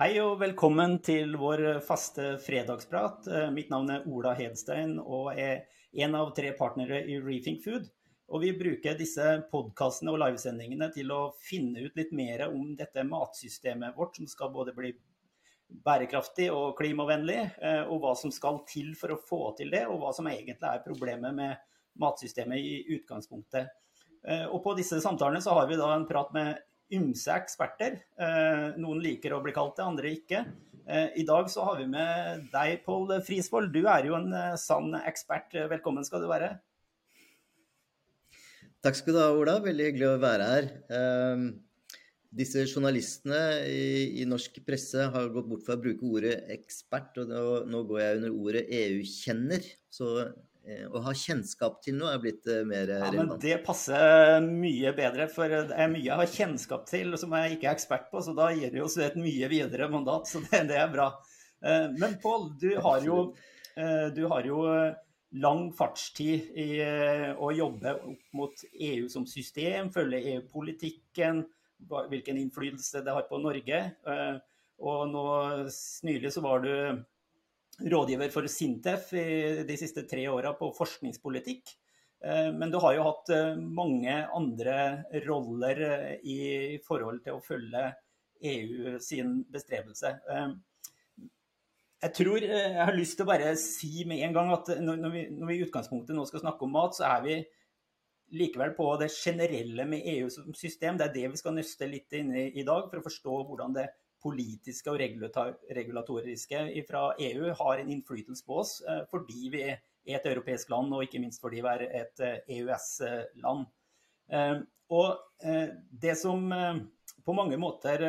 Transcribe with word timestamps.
Hei 0.00 0.14
og 0.16 0.38
velkommen 0.40 0.94
til 1.04 1.34
vår 1.36 1.60
faste 1.84 2.38
fredagsprat. 2.40 3.26
Eh, 3.28 3.50
mitt 3.52 3.68
navn 3.68 3.90
er 3.92 4.06
Ola 4.08 4.30
Hedstein 4.32 4.94
og 4.96 5.34
er 5.36 5.66
en 5.92 6.14
av 6.16 6.30
tre 6.32 6.54
partnere 6.56 7.02
i 7.04 7.18
Rethink 7.20 7.60
Food. 7.60 7.90
Og 8.32 8.40
vi 8.40 8.54
bruker 8.56 8.96
disse 8.96 9.26
podkastene 9.50 10.14
og 10.14 10.22
livesendingene 10.22 10.88
til 10.94 11.12
å 11.12 11.18
finne 11.44 11.84
ut 11.84 12.00
litt 12.00 12.14
mer 12.16 12.46
om 12.46 12.70
dette 12.78 13.04
matsystemet 13.04 13.92
vårt, 13.98 14.16
som 14.16 14.30
skal 14.30 14.54
både 14.54 14.72
bli 14.72 14.94
bærekraftig 15.84 16.48
og 16.48 16.80
klimavennlig, 16.80 17.42
eh, 17.60 17.82
og 17.84 18.00
hva 18.00 18.14
som 18.16 18.32
skal 18.32 18.62
til 18.72 18.94
for 18.96 19.12
å 19.12 19.20
få 19.20 19.42
til 19.60 19.68
det, 19.76 19.84
og 19.84 20.00
hva 20.00 20.14
som 20.16 20.32
egentlig 20.32 20.64
er 20.64 20.80
problemet 20.86 21.36
med 21.42 21.60
matsystemet 22.00 22.56
i 22.56 22.96
utgangspunktet. 22.96 23.68
Eh, 24.24 24.48
og 24.48 24.64
på 24.64 24.78
disse 24.80 25.04
samtalene 25.04 25.44
så 25.44 25.60
har 25.60 25.68
vi 25.68 25.76
da 25.76 25.92
en 25.92 26.08
prat 26.08 26.32
med 26.32 26.56
ymse 26.96 27.30
eksperter. 27.34 28.00
Eh, 28.18 28.66
noen 28.80 29.00
liker 29.02 29.34
å 29.34 29.42
bli 29.44 29.54
kalt 29.54 29.78
det, 29.78 29.86
andre 29.86 30.12
ikke. 30.16 30.42
Eh, 30.86 31.20
I 31.22 31.24
dag 31.28 31.50
så 31.52 31.64
har 31.68 31.78
vi 31.78 31.86
med 31.90 32.48
deg, 32.52 32.82
Pål 32.86 33.16
Frisvold. 33.26 33.72
Du 33.74 33.84
er 33.84 34.08
jo 34.08 34.16
en 34.18 34.32
eh, 34.34 34.58
sann 34.60 34.92
ekspert. 34.98 35.54
Velkommen 35.70 36.06
skal 36.06 36.24
du 36.24 36.28
være. 36.30 36.52
Takk 38.80 38.96
skal 38.96 39.16
du 39.16 39.20
ha, 39.20 39.30
Ola. 39.36 39.58
Veldig 39.62 39.90
hyggelig 39.90 40.08
å 40.08 40.20
være 40.22 40.46
her. 40.50 40.70
Um, 40.88 41.50
disse 42.32 42.62
journalistene 42.64 43.40
i, 43.68 44.22
i, 44.22 44.26
norsk 44.28 44.60
presse 44.64 45.08
har 45.12 45.32
gått 45.34 45.50
bort 45.50 45.66
fra 45.66 45.76
å 45.76 45.82
bruke 45.82 46.06
ordet 46.06 46.36
ekspert, 46.54 47.18
og 47.20 47.28
nå, 47.28 47.42
nå 47.68 47.82
går 47.88 48.00
jeg 48.00 48.20
under 48.20 48.38
ordet 48.38 48.62
EU-kjenner. 48.80 49.66
Så 49.92 50.14
å 50.92 51.00
ha 51.04 51.12
kjennskap 51.16 51.78
til 51.84 51.96
noe 51.98 52.14
er 52.14 52.22
blitt 52.22 52.48
eh, 52.50 52.62
mer 52.68 52.84
ja, 52.84 53.00
relevant. 53.06 53.34
Men 53.34 53.42
det 53.42 53.58
passer 53.66 54.44
mye 54.44 54.92
bedre, 54.96 55.26
for 55.32 55.50
det 55.50 55.74
er 55.74 55.92
mye 55.92 56.04
jeg 56.04 56.18
har 56.20 56.32
kjennskap 56.34 56.86
til 56.90 57.16
som 57.20 57.36
jeg 57.38 57.56
ikke 57.56 57.70
er 57.70 57.78
ekspert 57.78 58.10
på, 58.12 58.22
så 58.24 58.34
da 58.36 58.50
gir 58.54 58.74
det 58.74 58.82
oss 58.84 58.98
et 59.00 59.16
mye 59.20 59.50
videre 59.52 59.88
mandat, 59.92 60.28
så 60.28 60.42
det, 60.44 60.66
det 60.70 60.80
er 60.80 60.90
bra. 60.92 61.12
Eh, 61.64 61.86
men 61.96 62.18
Pål, 62.22 62.52
du 62.60 62.72
du 63.80 64.24
har 64.28 64.44
jo 64.44 64.64
lang 65.40 65.60
fartstid 65.72 66.50
i 66.58 66.82
å 67.38 67.48
jobbe 67.54 67.92
opp 68.10 68.34
mot 68.36 68.64
EU 68.74 69.06
som 69.08 69.24
system, 69.30 69.88
følge 69.94 70.18
EU-politikken, 70.34 71.38
hvilken 72.10 72.40
innflytelse 72.42 73.00
det 73.06 73.14
har 73.14 73.24
på 73.30 73.38
Norge. 73.40 73.78
Og 74.84 74.98
nå 75.14 75.24
nylig 76.10 76.34
så 76.34 76.42
var 76.44 76.66
du 76.66 76.74
rådgiver 77.80 78.32
for 78.32 78.48
Sintef 78.50 79.12
i 79.16 79.62
de 79.66 79.76
siste 79.78 80.04
tre 80.08 80.26
åra 80.30 80.52
på 80.58 80.70
forskningspolitikk. 80.76 81.72
Eh, 82.24 82.50
men 82.52 82.70
du 82.72 82.78
har 82.82 82.96
jo 82.96 83.06
hatt 83.06 83.30
eh, 83.32 83.56
mange 83.56 84.14
andre 84.36 84.76
roller 85.24 85.84
eh, 85.86 86.16
i 86.28 86.40
forhold 86.84 87.22
til 87.24 87.38
å 87.38 87.44
følge 87.44 87.86
EU 88.50 88.98
sin 89.04 89.40
bestrebelse. 89.52 90.12
Jeg 92.00 92.12
tror 92.16 92.44
jeg 92.44 92.76
har 92.80 92.96
lyst 92.96 93.18
til 93.18 93.26
å 93.26 93.28
bare 93.28 93.52
si 93.60 94.06
med 94.08 94.22
en 94.24 94.36
gang 94.36 94.52
at 94.54 94.70
når 94.80 95.10
vi, 95.12 95.24
når 95.36 95.50
vi 95.50 95.56
i 95.58 95.64
utgangspunktet 95.66 96.16
nå 96.16 96.24
skal 96.28 96.40
snakke 96.46 96.64
om 96.64 96.72
mat, 96.72 96.96
så 96.96 97.04
er 97.10 97.26
vi 97.26 97.34
likevel 98.40 98.72
på 98.76 98.86
det 99.00 99.10
generelle 99.12 99.84
med 99.88 100.06
EU 100.14 100.30
som 100.32 100.54
system. 100.56 100.96
Det 100.96 101.08
er 101.08 101.16
det 101.18 101.26
vi 101.34 101.40
skal 101.40 101.56
nøste 101.56 101.88
litt 101.90 102.16
inn 102.16 102.32
i 102.32 102.46
i 102.60 102.64
dag, 102.64 102.88
for 102.88 103.00
å 103.00 103.04
forstå 103.04 103.36
hvordan 103.50 103.76
det 103.76 103.90
politiske 104.22 104.92
og 104.92 105.00
regulatoriske 105.00 106.64
fra 106.88 107.04
EU 107.18 107.52
har 107.56 107.80
en 107.80 107.92
innflytelse 107.94 108.44
på 108.46 108.60
oss 108.62 108.80
eh, 108.84 109.02
fordi 109.10 109.52
vi 109.52 109.62
er 109.72 109.80
et 110.10 110.26
europeisk 110.26 110.70
land, 110.72 110.92
og 110.94 111.04
ikke 111.04 111.20
minst 111.22 111.42
fordi 111.42 111.62
vi 111.62 111.72
er 111.72 111.86
et 112.02 112.22
EØS-land. 112.48 113.66
Eh, 114.32 114.36
e 114.36 114.42
eh, 114.42 114.60
og 114.90 115.44
det 116.02 116.16
som 116.18 116.48
på 117.22 117.32
mange 117.32 117.54
måter 117.62 118.02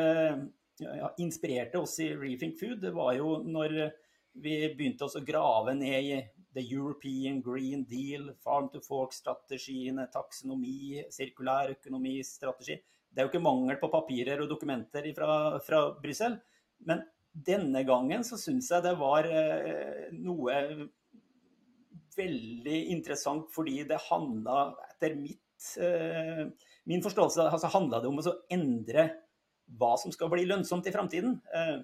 inspirerte 1.22 1.78
oss 1.78 1.92
i 2.02 2.08
Rethink 2.18 2.56
Food, 2.58 2.82
var 2.96 3.12
jo 3.14 3.36
når 3.46 3.76
vi 4.42 4.56
begynte 4.74 5.06
å 5.06 5.22
grave 5.22 5.76
ned 5.78 6.08
i 6.08 6.16
The 6.56 6.64
European 6.74 7.38
Green 7.40 7.84
Deal, 7.86 8.32
Farm 8.42 8.66
to 8.74 8.80
Fork-strategien, 8.82 10.02
taksonomi, 10.10 11.04
sirkulær 11.14 11.70
økonomistrategi. 11.76 12.80
Det 13.12 13.20
er 13.20 13.26
jo 13.26 13.32
ikke 13.32 13.44
mangel 13.44 13.76
på 13.80 13.90
papirer 13.92 14.40
og 14.40 14.48
dokumenter 14.50 15.04
fra, 15.16 15.58
fra 15.64 15.82
Brussel. 16.00 16.38
Men 16.88 17.04
denne 17.32 17.84
gangen 17.88 18.24
så 18.24 18.38
syns 18.40 18.70
jeg 18.72 18.84
det 18.84 18.94
var 19.00 19.28
eh, 19.28 20.08
noe 20.16 20.56
veldig 22.16 22.78
interessant 22.92 23.48
fordi 23.54 23.82
det 23.88 24.00
handla 24.08 24.72
etter 24.90 25.16
mitt, 25.16 25.68
eh, 25.80 26.44
min 26.88 27.04
forståelse 27.04 27.48
altså 27.48 27.72
handla 27.72 28.02
det 28.02 28.10
om 28.10 28.20
å 28.20 28.36
endre 28.52 29.08
hva 29.80 29.94
som 30.00 30.12
skal 30.12 30.28
bli 30.32 30.44
lønnsomt 30.48 30.88
i 30.88 30.92
framtiden. 30.92 31.38
Eh, 31.56 31.76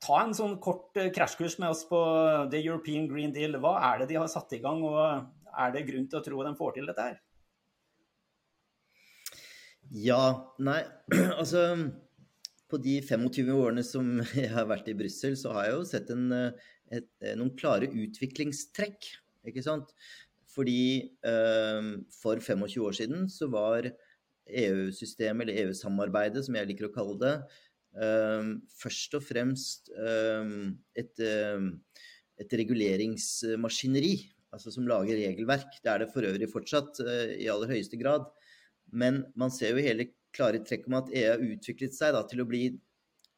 ta 0.00 0.20
en 0.22 0.36
sånn 0.36 0.56
kort 0.64 0.96
krasjkurs 1.16 1.58
med 1.60 1.74
oss 1.74 1.84
på 1.88 2.00
The 2.52 2.60
European 2.62 3.08
Green 3.10 3.34
Deal. 3.36 3.58
Hva 3.60 3.76
er 3.90 4.00
det 4.00 4.12
de 4.12 4.20
har 4.20 4.30
satt 4.32 4.52
i 4.56 4.62
gang, 4.62 4.80
og 4.80 5.26
er 5.50 5.74
det 5.74 5.88
grunn 5.88 6.08
til 6.08 6.20
å 6.20 6.24
tro 6.24 6.46
de 6.46 6.54
får 6.56 6.78
til 6.78 6.88
dette 6.88 7.08
her? 7.10 7.20
Ja. 9.90 10.54
Nei, 10.62 10.80
altså 11.40 11.64
På 12.70 12.78
de 12.78 13.00
25 13.02 13.50
årene 13.50 13.82
som 13.86 14.20
jeg 14.38 14.52
har 14.52 14.68
vært 14.70 14.90
i 14.92 14.96
Brussel, 14.98 15.36
så 15.38 15.54
har 15.56 15.66
jeg 15.66 15.78
jo 15.78 15.86
sett 15.90 16.12
en, 16.14 16.28
et, 16.94 17.10
noen 17.34 17.54
klare 17.58 17.90
utviklingstrekk. 17.90 19.08
Ikke 19.50 19.64
sant? 19.64 19.90
Fordi 20.50 21.10
eh, 21.26 21.90
for 22.20 22.42
25 22.42 22.86
år 22.86 22.96
siden 22.98 23.26
så 23.30 23.48
var 23.50 23.88
EU-systemet, 24.50 25.46
eller 25.46 25.66
EU-samarbeidet 25.66 26.42
som 26.46 26.56
jeg 26.58 26.70
liker 26.70 26.88
å 26.88 26.94
kalle 26.94 27.16
det, 27.20 27.34
eh, 28.02 28.50
først 28.80 29.14
og 29.18 29.24
fremst 29.26 29.92
eh, 29.94 30.54
et, 30.98 31.22
et, 31.22 32.58
reguleringsmaskineri. 32.62 34.14
Altså 34.50 34.72
som 34.74 34.88
lager 34.90 35.14
regelverk. 35.14 35.78
Det 35.78 35.90
er 35.90 36.02
det 36.02 36.10
for 36.10 36.26
øvrig 36.26 36.50
fortsatt 36.50 36.98
i 37.38 37.46
aller 37.52 37.70
høyeste 37.70 37.98
grad. 38.00 38.26
Men 38.92 39.24
man 39.38 39.52
ser 39.54 39.74
jo 39.74 39.84
hele 39.84 40.10
klare 40.34 40.62
trekk 40.66 40.86
om 40.88 40.98
at 41.00 41.10
EU 41.14 41.26
har 41.32 41.42
utviklet 41.44 41.96
seg 41.96 42.14
da, 42.14 42.24
til 42.28 42.42
å 42.42 42.48
bli 42.48 42.64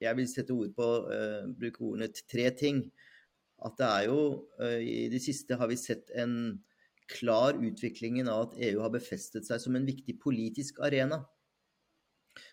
Jeg 0.03 0.19
vil 0.19 0.27
sette 0.27 0.51
ord 0.51 0.73
på, 0.75 0.87
uh, 1.07 1.47
bruke 1.55 1.85
ordene 1.87 2.09
tre 2.11 2.49
ting. 2.59 2.83
At 3.63 3.77
det 3.79 3.87
er 3.89 4.09
jo 4.09 4.23
uh, 4.59 4.81
I 4.81 5.07
det 5.13 5.23
siste 5.23 5.59
har 5.61 5.71
vi 5.71 5.79
sett 5.79 6.11
en 6.19 6.59
klar 7.13 7.59
utviklingen 7.61 8.29
av 8.31 8.49
at 8.49 8.59
EU 8.71 8.81
har 8.83 8.93
befestet 8.95 9.47
seg 9.47 9.61
som 9.63 9.77
en 9.77 9.87
viktig 9.87 10.17
politisk 10.23 10.81
arena. 10.83 11.21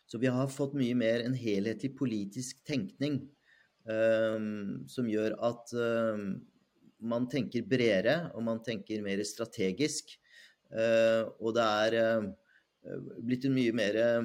Så 0.09 0.20
vi 0.22 0.30
har 0.32 0.52
fått 0.52 0.76
mye 0.78 0.96
mer 0.98 1.24
en 1.24 1.36
helhetlig 1.38 1.94
politisk 1.98 2.64
tenkning 2.68 3.22
um, 3.86 4.86
som 4.90 5.08
gjør 5.09 5.38
at 5.46 5.74
um, 5.78 6.32
man 7.00 7.30
tenker 7.32 7.68
bredere, 7.70 8.32
og 8.36 8.44
man 8.44 8.59
tenker 8.66 9.06
mer 9.06 9.22
strategisk. 9.24 10.18
Uh, 10.74 11.30
og 11.40 11.56
det 11.56 11.68
er 11.86 12.00
blitt 13.25 13.45
en 13.47 13.56
mye 13.56 13.73
mer 13.75 13.97
eh, 14.00 14.23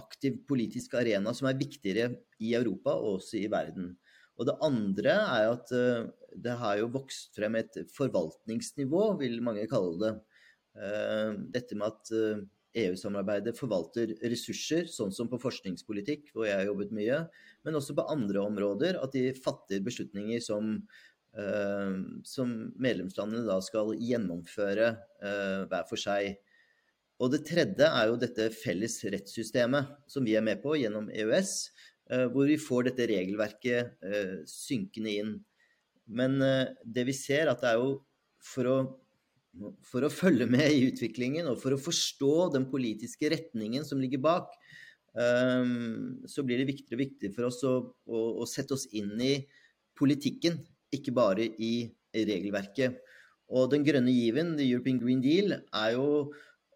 aktiv 0.00 0.40
politisk 0.48 0.96
arena 1.00 1.34
som 1.36 1.48
er 1.50 1.58
viktigere 1.60 2.10
i 2.42 2.54
Europa 2.58 2.94
og 2.98 3.18
også 3.18 3.40
i 3.42 3.50
verden. 3.52 3.92
Og 4.40 4.48
det 4.48 4.58
andre 4.64 5.16
er 5.20 5.50
at 5.52 5.74
eh, 5.76 6.08
det 6.32 6.56
har 6.62 6.78
jo 6.80 6.92
vokst 6.94 7.36
frem 7.36 7.58
et 7.60 7.82
forvaltningsnivå, 7.92 9.12
vil 9.20 9.42
mange 9.44 9.68
kalle 9.70 9.98
det. 10.00 10.16
Dette 11.52 11.76
med 11.76 11.84
at 11.84 12.08
EU-samarbeidet 12.80 13.52
forvalter 13.58 14.14
ressurser, 14.24 14.86
sånn 14.88 15.12
som 15.12 15.28
på 15.28 15.36
forskningspolitikk, 15.42 16.30
hvor 16.32 16.46
jeg 16.48 16.56
har 16.56 16.70
jobbet 16.70 16.94
mye, 16.96 17.18
men 17.68 17.76
også 17.76 17.92
på 17.98 18.06
andre 18.08 18.40
områder. 18.40 18.96
At 19.04 19.12
de 19.12 19.34
fatter 19.36 19.84
beslutninger 19.84 20.40
som, 20.40 20.78
som 22.24 22.54
medlemslandene 22.80 23.44
da 23.44 23.58
skal 23.60 23.92
gjennomføre 24.00 24.88
hver 25.20 25.84
for 25.92 26.00
seg. 26.00 26.40
Og 27.22 27.30
det 27.30 27.44
tredje 27.46 27.86
er 27.86 28.08
jo 28.10 28.18
dette 28.18 28.48
felles 28.56 28.96
rettssystemet 29.06 29.92
som 30.10 30.24
vi 30.26 30.34
er 30.34 30.42
med 30.42 30.58
på 30.62 30.74
gjennom 30.80 31.06
EØS, 31.06 31.52
eh, 32.10 32.24
hvor 32.34 32.48
vi 32.50 32.58
får 32.58 32.88
dette 32.88 33.06
regelverket 33.12 34.02
eh, 34.02 34.40
synkende 34.50 35.12
inn. 35.20 35.36
Men 36.10 36.40
eh, 36.42 36.72
det 36.82 37.06
vi 37.06 37.14
ser, 37.14 37.52
at 37.52 37.62
det 37.62 37.70
er 37.70 37.78
jo 37.78 37.92
for 38.42 38.70
å, 38.72 38.76
for 39.86 40.02
å 40.02 40.10
følge 40.10 40.48
med 40.50 40.66
i 40.74 40.88
utviklingen 40.88 41.46
og 41.46 41.60
for 41.62 41.76
å 41.76 41.82
forstå 41.82 42.34
den 42.56 42.66
politiske 42.72 43.30
retningen 43.30 43.86
som 43.86 44.02
ligger 44.02 44.22
bak, 44.22 44.50
så 45.12 46.40
blir 46.40 46.56
det 46.56 46.70
viktigere 46.70 46.96
og 46.96 47.00
viktigere 47.02 47.34
for 47.36 47.44
oss 47.50 47.58
å, 47.68 47.72
å, 48.08 48.20
å 48.40 48.46
sette 48.48 48.72
oss 48.72 48.86
inn 48.96 49.10
i 49.20 49.34
politikken, 50.00 50.54
ikke 50.88 51.12
bare 51.12 51.44
i 51.60 51.84
regelverket. 52.16 52.96
Og 53.52 53.68
den 53.74 53.84
grønne 53.84 54.14
given, 54.16 54.54
The 54.56 54.64
European 54.64 55.02
Green 55.02 55.20
Deal, 55.20 55.52
er 55.52 55.90
jo 55.98 56.06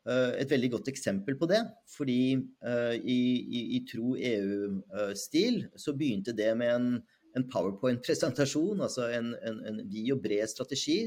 et 0.07 0.51
veldig 0.51 0.71
godt 0.77 0.89
eksempel 0.93 1.37
på 1.39 1.49
det. 1.51 1.61
Fordi 1.91 2.37
uh, 2.39 2.95
i, 2.95 3.21
i, 3.43 3.63
i, 3.79 3.83
tro 3.89 4.15
EU-stil 4.15 5.65
så 5.79 5.95
begynte 5.99 6.35
det 6.37 6.53
med 6.59 6.73
en, 6.75 6.91
en 7.37 7.47
PowerPoint-presentasjon, 7.51 8.85
altså 8.87 9.09
en, 9.17 9.33
en, 9.43 9.63
en, 9.67 9.81
vid 9.91 10.13
og 10.15 10.23
bred 10.25 10.47
strategi 10.51 11.01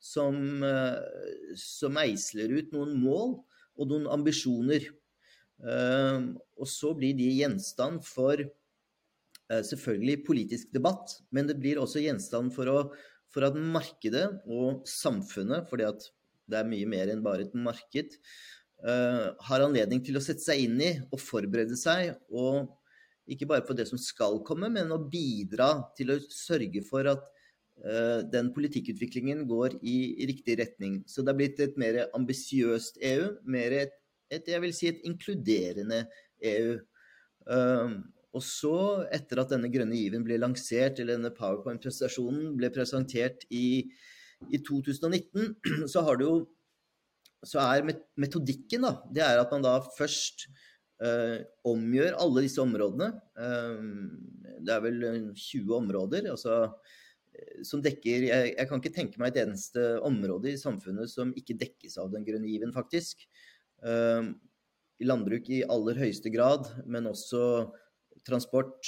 som, 0.00 0.64
som 1.60 1.92
meisler 1.92 2.54
ut 2.56 2.70
noen 2.72 2.94
mål 3.02 3.34
og 3.76 3.90
noen 3.90 4.08
ambisjoner. 4.08 4.86
Og 5.60 6.64
så 6.72 6.94
blir 6.96 7.12
de 7.18 7.28
gjenstand 7.36 8.00
for 8.08 8.40
selvfølgelig 9.50 10.24
politisk 10.24 10.72
debatt, 10.72 11.18
men 11.36 11.50
det 11.50 11.58
blir 11.60 11.78
også 11.82 12.00
gjenstand 12.00 12.54
for, 12.56 12.72
å, 12.72 12.78
for 13.28 13.44
at 13.44 13.60
markedet 13.60 14.24
og 14.48 14.80
samfunnet, 14.88 15.68
fordi 15.68 15.86
at 15.90 16.08
det 16.50 16.58
er 16.60 16.68
mye 16.68 16.88
mer 16.90 17.12
enn 17.12 17.22
bare 17.24 17.46
et 17.46 17.54
marked, 17.56 18.18
har 18.80 19.60
anledning 19.60 20.00
til 20.00 20.16
å 20.16 20.22
sette 20.24 20.40
seg 20.40 20.62
inn 20.64 20.78
i 20.80 20.94
og 21.12 21.20
forberede 21.20 21.76
seg. 21.76 22.14
og 22.32 22.70
ikke 23.30 23.48
bare 23.50 23.64
på 23.66 23.76
det 23.78 23.86
som 23.90 24.00
skal 24.00 24.40
komme, 24.46 24.70
men 24.72 24.90
å 24.92 25.00
bidra 25.10 25.70
til 25.98 26.14
å 26.14 26.18
sørge 26.32 26.82
for 26.86 27.06
at 27.10 27.24
uh, 27.84 28.20
den 28.30 28.50
politikkutviklingen 28.56 29.44
går 29.50 29.78
i, 29.80 29.96
riktig 30.30 30.58
retning. 30.60 31.00
Så 31.06 31.22
det 31.22 31.32
har 31.32 31.40
blitt 31.40 31.62
et 31.62 31.78
mer 31.80 32.02
ambisiøst 32.16 33.00
EU, 33.12 33.34
mer 33.50 33.76
et, 33.84 33.98
et, 34.32 34.46
jeg 34.50 34.62
vil 34.64 34.74
si 34.76 34.90
et 34.90 35.04
inkluderende 35.06 36.04
EU. 36.52 36.78
Uh, 37.46 38.00
og 38.30 38.44
så, 38.46 38.76
etter 39.10 39.42
at 39.42 39.50
denne 39.50 39.70
grønne 39.72 39.98
given 39.98 40.26
ble 40.26 40.38
lansert, 40.38 41.00
eller 41.00 41.18
denne 41.18 41.34
powerpoint-presentasjonen 41.34 42.54
ble 42.58 42.70
presentert 42.74 43.46
i, 43.50 43.90
i 44.48 44.62
2019, 44.64 45.54
så 45.92 46.04
har 46.06 46.18
du 46.20 46.26
jo 46.26 46.34
så 47.46 47.60
er 47.62 47.86
metodikken 48.20 48.84
da, 48.84 48.94
det 49.12 49.24
er 49.24 49.40
at 49.40 49.52
man 49.54 49.64
da 49.64 49.78
først 49.96 50.44
eh, 51.00 51.40
omgjør 51.68 52.18
alle 52.20 52.44
disse 52.44 52.60
områdene. 52.62 53.14
Eh, 53.40 53.84
det 54.60 54.74
er 54.74 54.82
vel 54.84 55.06
20 55.32 55.72
områder 55.78 56.28
altså, 56.34 56.58
eh, 57.32 57.62
som 57.66 57.80
dekker 57.84 58.26
jeg, 58.28 58.52
jeg, 58.52 58.68
kan 58.68 58.82
ikke 58.82 58.96
tenke 58.96 59.22
meg 59.22 59.32
et 59.32 59.46
eneste 59.46 59.86
område 60.06 60.52
i 60.52 60.60
samfunnet 60.60 61.12
som 61.12 61.32
ikke 61.36 61.56
dekkes 61.62 61.96
av 62.02 62.12
den 62.12 62.26
grønne 62.28 62.50
given, 62.50 62.74
faktisk. 62.76 63.24
Uh, 63.80 64.36
landbruk 65.00 65.46
i 65.48 65.62
aller 65.64 65.96
høyeste 65.96 66.28
grad, 66.28 66.66
men 66.84 67.06
også 67.08 67.70
transport, 68.28 68.84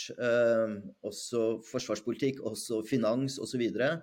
også 1.08 1.62
forsvarspolitikk, 1.64 2.43
også 2.44 2.82
finans 2.84 3.38
osv. 3.40 3.62
Og, 3.64 3.78
så 3.81 3.94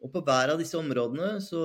og 0.00 0.12
på 0.14 0.22
hver 0.24 0.54
av 0.54 0.60
disse 0.60 0.78
områdene 0.78 1.38
så 1.44 1.62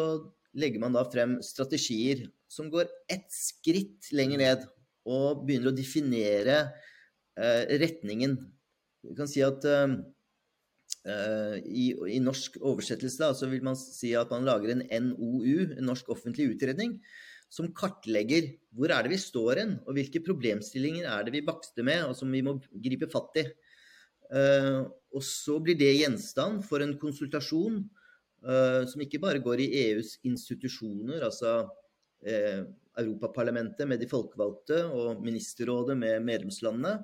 legger 0.56 0.82
man 0.84 0.96
da 0.96 1.04
frem 1.08 1.38
strategier 1.44 2.26
som 2.52 2.70
går 2.72 2.88
ett 3.12 3.28
skritt 3.34 4.12
lenger 4.16 4.42
ned 4.42 4.66
og 5.06 5.44
begynner 5.46 5.72
å 5.72 5.76
definere 5.76 6.58
eh, 7.38 7.64
retningen. 7.82 8.38
Vi 9.06 9.16
kan 9.18 9.30
si 9.30 9.44
at 9.46 9.66
eh, 9.70 9.98
eh 11.06 11.56
i, 11.66 11.86
i, 12.16 12.20
norsk 12.24 12.58
oversettelse 12.62 13.22
da, 13.22 13.34
så 13.38 13.50
vil 13.52 13.64
man 13.66 13.78
si 13.80 14.16
at 14.18 14.32
man 14.34 14.48
lager 14.48 14.74
en 14.74 14.86
NOU, 15.10 15.76
en 15.76 15.90
norsk 15.92 16.10
offentlig 16.16 16.50
utredning, 16.56 16.98
som 17.52 17.70
kartlegger 17.78 18.50
hvor 18.76 18.92
er 18.92 19.06
det 19.06 19.14
vi 19.14 19.22
står 19.22 19.62
hen, 19.62 19.76
og 19.86 19.96
hvilke 19.98 20.24
problemstillinger 20.26 21.06
er 21.12 21.28
det 21.28 21.36
vi 21.36 21.46
bakster 21.46 21.86
med, 21.86 22.08
og 22.08 22.18
som 22.18 22.32
vi 22.34 22.42
må 22.46 22.58
gripe 22.74 23.12
fatt 23.12 23.44
i. 23.44 23.46
Eh, 24.34 24.82
og 25.16 25.24
så 25.24 25.60
blir 25.62 25.78
det 25.78 25.94
gjenstand 26.00 26.66
for 26.66 26.82
en 26.82 26.98
konsultasjon 27.00 27.84
som 28.46 29.02
ikke 29.02 29.18
bare 29.24 29.40
går 29.42 29.64
i 29.64 29.70
EUs 29.88 30.16
institusjoner, 30.28 31.24
altså 31.26 31.64
eh, 32.26 32.62
Europaparlamentet 33.00 33.88
med 33.90 34.00
de 34.00 34.10
folkevalgte 34.10 34.84
og 34.88 35.24
ministerrådet 35.26 35.98
med 36.00 36.24
medlemslandene. 36.28 37.00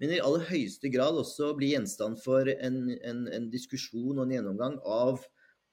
Men 0.00 0.12
i 0.12 0.20
aller 0.20 0.44
høyeste 0.50 0.90
grad 0.92 1.16
også 1.16 1.54
blir 1.56 1.74
gjenstand 1.76 2.20
for 2.20 2.48
en, 2.52 2.82
en, 2.96 3.24
en 3.32 3.50
diskusjon 3.52 4.16
og 4.16 4.26
en 4.26 4.34
gjennomgang 4.36 4.78
av 4.84 5.24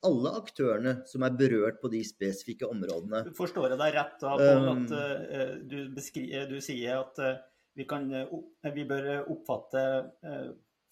alle 0.03 0.33
aktørene 0.35 0.93
som 1.07 1.23
er 1.23 1.35
berørt 1.39 1.79
på 1.81 1.91
de 1.91 2.01
spesifikke 2.07 2.67
områdene. 2.67 3.23
Forstår 3.35 3.73
jeg 3.73 3.79
deg 3.79 3.97
rett 3.97 4.15
da 4.23 4.35
på 4.39 4.49
um, 4.59 4.69
at 4.73 4.95
uh, 4.95 5.55
du, 5.63 5.77
du, 5.95 6.59
sier 6.63 6.99
at 6.99 7.21
uh, 7.23 7.35
vi, 7.75 7.87
kan, 7.87 8.09
uh, 8.11 8.71
vi, 8.75 8.83
bør 8.87 9.29
oppfatte 9.31 9.83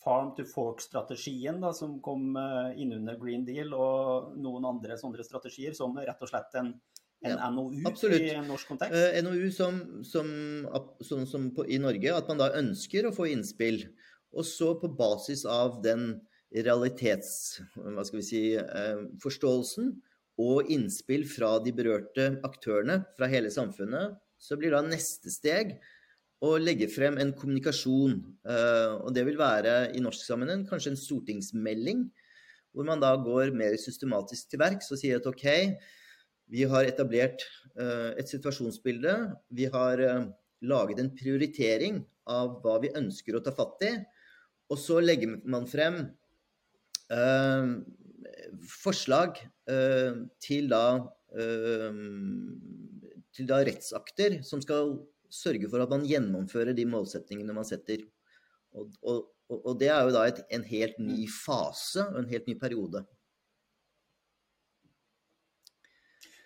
farm 0.01 0.31
to 0.37 0.45
fork-strategien 0.49 1.61
som 1.77 1.99
kom 2.01 2.33
innunder 2.73 3.19
Green 3.21 3.43
Deal 3.45 3.75
og 3.77 4.31
noen 4.41 4.65
andre 4.65 4.97
sånne 4.97 5.21
strategier 5.25 5.75
som 5.77 5.93
rett 5.99 6.25
og 6.25 6.31
slett 6.31 6.57
en 6.57 6.73
en 7.21 7.37
ja, 7.37 7.49
NOU 7.49 7.83
absolutt. 7.85 8.21
i 8.21 8.33
en 8.33 8.47
norsk 8.49 8.71
kontekst? 8.71 8.95
Uh, 8.95 9.11
eh, 9.13 9.21
NOU 9.25 9.51
som, 9.53 9.77
som, 10.05 10.29
som, 11.05 11.25
som 11.29 11.49
på, 11.55 11.67
i 11.69 11.77
Norge, 11.81 12.13
at 12.15 12.29
man 12.31 12.41
da 12.41 12.49
ønsker 12.57 13.07
å 13.07 13.13
få 13.13 13.29
innspill. 13.29 13.83
Og 14.33 14.47
så 14.47 14.73
på 14.81 14.89
basis 14.97 15.45
av 15.45 15.81
den 15.85 16.15
realitets... 16.51 17.61
Hva 17.75 18.05
skal 18.07 18.21
vi 18.21 18.25
si 18.25 18.43
uh, 18.57 19.05
Forståelsen 19.21 19.93
og 20.41 20.71
innspill 20.73 21.27
fra 21.29 21.57
de 21.61 21.73
berørte 21.75 22.31
aktørene 22.47 23.03
fra 23.17 23.29
hele 23.29 23.51
samfunnet, 23.53 24.17
så 24.41 24.57
blir 24.57 24.73
da 24.73 24.81
neste 24.81 25.29
steg 25.29 25.75
å 26.41 26.55
legge 26.57 26.89
frem 26.89 27.19
en 27.21 27.33
kommunikasjon. 27.37 28.17
Uh, 28.41 28.97
og 29.05 29.13
det 29.15 29.25
vil 29.27 29.39
være 29.39 29.91
i 29.95 30.01
norsk 30.01 30.25
sammenheng 30.25 30.65
kanskje 30.69 30.95
en 30.95 30.99
stortingsmelding, 30.99 32.07
hvor 32.73 32.87
man 32.87 33.01
da 33.03 33.13
går 33.19 33.53
mer 33.57 33.75
systematisk 33.79 34.49
til 34.49 34.61
verks 34.61 34.89
og 34.93 35.01
sier 35.01 35.19
at 35.19 35.27
OK, 35.29 35.45
vi 36.51 36.65
har 36.67 36.87
etablert 36.87 37.45
uh, 37.77 38.11
et 38.17 38.31
situasjonsbilde. 38.31 39.13
Vi 39.53 39.69
har 39.71 40.01
uh, 40.01 40.25
laget 40.65 41.03
en 41.03 41.13
prioritering 41.13 42.01
av 42.31 42.57
hva 42.63 42.79
vi 42.81 42.93
ønsker 42.97 43.37
å 43.37 43.43
ta 43.45 43.53
fatt 43.53 43.85
i. 43.85 43.93
Og 44.71 44.79
så 44.79 45.01
legger 45.03 45.37
man 45.51 45.67
frem 45.67 46.03
forslag 48.71 49.41
til 50.39 50.69
da, 50.71 50.85
til 53.35 53.49
da 53.49 53.57
rettsakter 53.67 54.37
som 54.47 54.63
skal 54.63 54.93
sørge 55.31 55.69
for 55.71 55.83
at 55.83 55.91
man 55.91 56.07
gjennomfører 56.07 56.75
de 56.77 56.87
målsettingene 56.89 57.55
man 57.55 57.67
setter. 57.67 58.03
Og, 58.75 58.91
og, 59.03 59.23
og 59.51 59.73
det 59.79 59.89
er 59.91 60.05
jo 60.05 60.13
da 60.15 60.27
et, 60.29 60.43
en 60.53 60.63
helt 60.67 60.99
ny 61.01 61.25
fase 61.31 62.05
og 62.07 62.21
en 62.21 62.29
helt 62.31 62.47
ny 62.47 62.55
periode. 62.59 63.03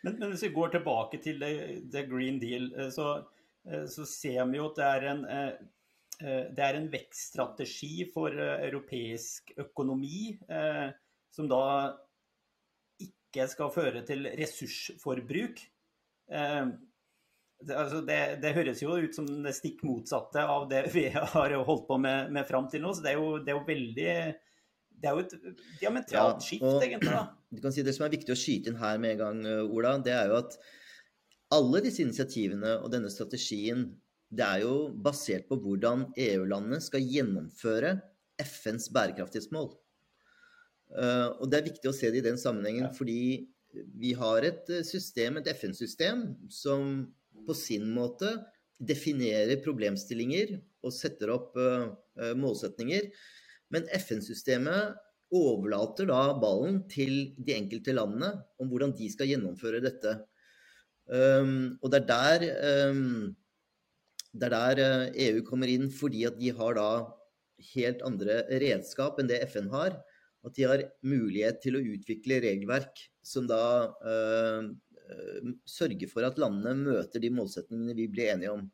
Men, 0.06 0.20
men, 0.20 0.30
hvis 0.32 0.44
vi 0.46 0.54
går 0.54 0.76
tilbake 0.76 1.18
til 1.24 1.42
The 1.42 2.04
Green 2.06 2.38
Deal, 2.42 2.70
eh, 2.78 2.92
så, 2.94 3.24
eh, 3.66 3.88
så, 3.90 4.06
ser 4.06 4.44
vi 4.52 4.60
jo 4.60 4.68
at 4.70 4.78
det 4.78 4.90
er 4.90 5.06
en, 5.12 5.24
eh, 5.34 6.44
det 6.54 6.66
er 6.66 6.78
en 6.78 6.90
vekststrategi 6.94 8.06
for 8.14 8.38
europeisk 8.40 9.50
økonomi 9.60 10.38
som 11.36 11.50
da 11.52 11.64
ikke 13.04 13.50
skal 13.52 13.74
føre 13.76 14.06
til 14.08 14.30
ressursforbruk. 14.40 15.60
Altså 17.74 18.02
det, 18.06 18.20
det, 18.44 18.54
høres 18.58 18.82
jo 18.84 18.98
ut 19.02 19.16
som 19.18 19.28
det 19.46 19.56
stikk 19.58 19.84
motsatte 19.88 20.44
av 20.44 20.68
det 20.72 20.86
vi 20.94 21.08
har 21.36 21.56
holdt 21.68 21.88
på 21.90 22.00
med, 22.02 22.32
med 22.36 22.48
fram 22.50 22.70
til 22.72 22.84
nå. 22.86 22.94
Så 22.94 23.06
det 23.06 23.14
er, 23.16 23.22
jo, 23.22 23.40
det 23.42 23.54
er 23.54 23.60
jo 23.60 23.66
veldig 23.68 24.16
Det 25.02 25.10
er 25.10 25.18
jo 25.18 25.26
et 25.26 25.36
diametralt 25.82 26.40
ja, 26.40 26.48
skift, 26.48 26.72
egentlig. 26.86 27.12
da 27.12 27.28
du 27.56 27.62
kan 27.64 27.76
si 27.76 27.86
Det 27.86 27.96
som 27.96 28.08
er 28.08 28.16
viktig 28.16 28.34
å 28.34 28.40
skyte 28.40 28.72
inn 28.72 28.82
her 28.82 28.98
med 29.02 29.16
en 29.16 29.22
gang, 29.24 29.46
eh, 29.50 29.78
Ola, 29.78 29.96
det 30.04 30.16
er 30.16 30.34
jo 30.34 30.42
at 30.42 30.58
alle 31.56 31.80
disse 31.86 32.02
initiativene 32.04 32.80
og 32.82 32.90
denne 32.92 33.12
strategien 33.14 33.86
det 34.36 34.44
er 34.44 34.64
jo 34.66 34.76
basert 35.06 35.46
på 35.48 35.58
hvordan 35.62 36.08
EU-landene 36.20 36.82
skal 36.84 37.04
gjennomføre 37.06 37.94
FNs 38.42 38.90
bærekraftighetsmål. 38.92 39.70
Uh, 40.96 41.30
og 41.40 41.50
Det 41.52 41.60
er 41.60 41.68
viktig 41.70 41.90
å 41.90 41.96
se 41.96 42.10
det 42.12 42.22
i 42.22 42.26
den 42.26 42.40
sammenhengen, 42.42 42.90
fordi 42.98 43.46
vi 44.00 44.14
har 44.16 44.46
et 44.48 44.70
eh, 44.72 44.86
system, 44.88 45.40
et 45.40 45.50
FN-system, 45.52 46.22
som 46.48 47.06
på 47.48 47.56
sin 47.58 47.88
måte 47.94 48.34
definerer 48.76 49.62
problemstillinger 49.64 50.58
og 50.86 50.94
setter 50.94 51.32
opp 51.34 51.56
uh, 51.58 51.92
uh, 52.20 52.34
målsetninger. 52.38 53.08
Men 53.74 53.88
FN-systemet 53.98 54.96
overlater 55.36 56.08
da 56.10 56.36
ballen 56.40 56.84
til 56.92 57.34
de 57.38 57.56
enkelte 57.56 57.96
landene 57.96 58.32
om 58.62 58.70
hvordan 58.70 58.94
de 58.98 59.10
skal 59.12 59.32
gjennomføre 59.32 59.82
dette. 59.84 60.18
Um, 61.06 61.76
og 61.82 61.92
det 61.94 62.04
er 62.04 62.08
der, 62.10 62.46
um, 62.92 63.36
det 64.34 64.50
er 64.50 64.56
der 64.56 64.82
EU 65.14 65.40
eh, 65.40 65.46
kommer 65.48 65.72
inn, 65.72 65.90
fordi 65.94 66.26
at 66.30 66.38
de 66.40 66.54
har 66.58 66.78
da 66.78 66.90
helt 67.74 68.02
andre 68.06 68.42
redskap 68.62 69.20
enn 69.22 69.30
det 69.30 69.44
FN 69.50 69.70
har. 69.74 69.98
At 70.46 70.58
de 70.58 70.66
har 70.70 70.84
mulighet 71.06 71.62
til 71.64 71.78
å 71.78 71.84
utvikle 71.96 72.42
regelverk 72.44 73.00
som 73.26 73.48
da 73.50 73.64
sørger 75.70 76.10
for 76.12 76.26
at 76.28 76.40
landene 76.42 76.76
møter 76.80 77.22
de 77.22 77.32
målsetningene 77.34 77.96
vi 77.98 78.10
blir 78.12 78.34
enige 78.34 78.54
om. 78.56 78.66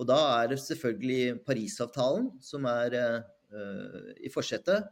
Og 0.00 0.08
da 0.08 0.18
er 0.40 0.52
det 0.52 0.60
selvfølgelig 0.62 1.40
Parisavtalen 1.46 2.30
som 2.42 2.64
er 2.70 2.96
uh, 2.98 4.12
i 4.22 4.30
forsetet 4.32 4.88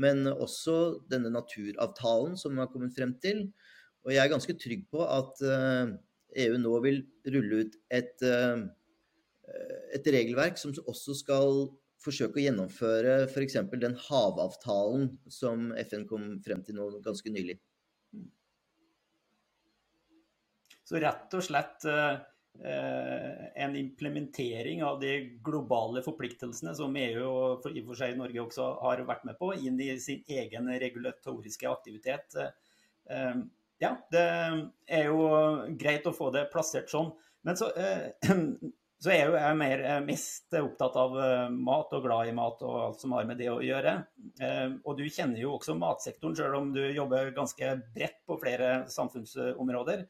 men 0.00 0.24
også 0.30 1.04
denne 1.10 1.32
naturavtalen 1.32 2.36
som 2.40 2.54
vi 2.54 2.62
har 2.62 2.70
kommet 2.72 2.94
frem 2.96 3.14
til. 3.22 3.44
Og 4.06 4.14
jeg 4.14 4.22
er 4.24 4.32
ganske 4.32 4.56
trygg 4.58 4.86
på 4.92 5.04
at 5.04 5.42
EU 5.42 5.92
eh, 6.32 6.56
e 6.56 6.62
nå 6.62 6.72
vil 6.84 7.02
rulle 7.34 7.62
ut 7.64 7.76
et, 7.92 8.24
eh, 8.24 8.64
et 9.92 10.10
regelverk 10.16 10.58
som 10.58 10.72
også 10.86 11.16
skal 11.20 11.66
forsøke 12.02 12.40
å 12.40 12.46
gjennomføre 12.46 13.18
f.eks. 13.28 13.60
den 13.78 13.94
havavtalen 14.08 15.12
som 15.30 15.70
FN 15.84 16.08
kom 16.08 16.32
frem 16.42 16.64
til 16.66 16.80
nå 16.80 16.88
ganske 17.04 17.30
nylig. 17.30 17.60
Så 20.92 21.00
rett 21.00 21.32
og 21.32 21.40
slett 21.40 21.86
eh, 21.88 22.16
en 23.64 23.76
implementering 23.80 24.82
av 24.84 24.98
de 25.00 25.12
globale 25.40 26.02
forpliktelsene 26.04 26.74
som 26.76 26.96
EU 27.00 27.22
og 27.24 27.68
i 27.70 27.80
og 27.80 27.86
for 27.86 27.96
seg 27.96 28.18
Norge 28.18 28.42
også 28.42 28.66
har 28.82 29.00
vært 29.08 29.22
med 29.24 29.38
på, 29.38 29.54
inn 29.56 29.80
i 29.80 29.94
sin 29.96 30.20
egen 30.28 30.68
regulatoriske 30.68 31.70
aktivitet. 31.70 32.36
Ja, 33.80 33.94
det 34.12 34.24
er 34.84 35.08
jo 35.08 35.22
greit 35.80 36.04
å 36.06 36.12
få 36.12 36.28
det 36.34 36.44
plassert 36.52 36.92
sånn. 36.92 37.08
Men 37.48 37.56
så, 37.56 37.70
så 39.02 39.14
er 39.14 39.22
jo 39.30 39.38
jeg 39.40 39.58
mer, 39.62 39.84
mest 40.04 40.52
opptatt 40.60 40.98
av 41.00 41.16
mat 41.56 41.96
og 41.96 42.04
glad 42.04 42.34
i 42.34 42.34
mat 42.36 42.60
og 42.68 42.76
alt 42.82 43.00
som 43.00 43.16
har 43.16 43.24
med 43.30 43.40
det 43.40 43.48
å 43.48 43.62
gjøre. 43.64 43.96
Og 44.84 45.00
du 45.00 45.06
kjenner 45.08 45.40
jo 45.40 45.56
også 45.56 45.78
matsektoren, 45.80 46.36
selv 46.36 46.60
om 46.60 46.68
du 46.76 46.84
jobber 46.84 47.32
ganske 47.32 47.72
bredt 47.96 48.20
på 48.28 48.36
flere 48.44 48.82
samfunnsområder 48.92 50.04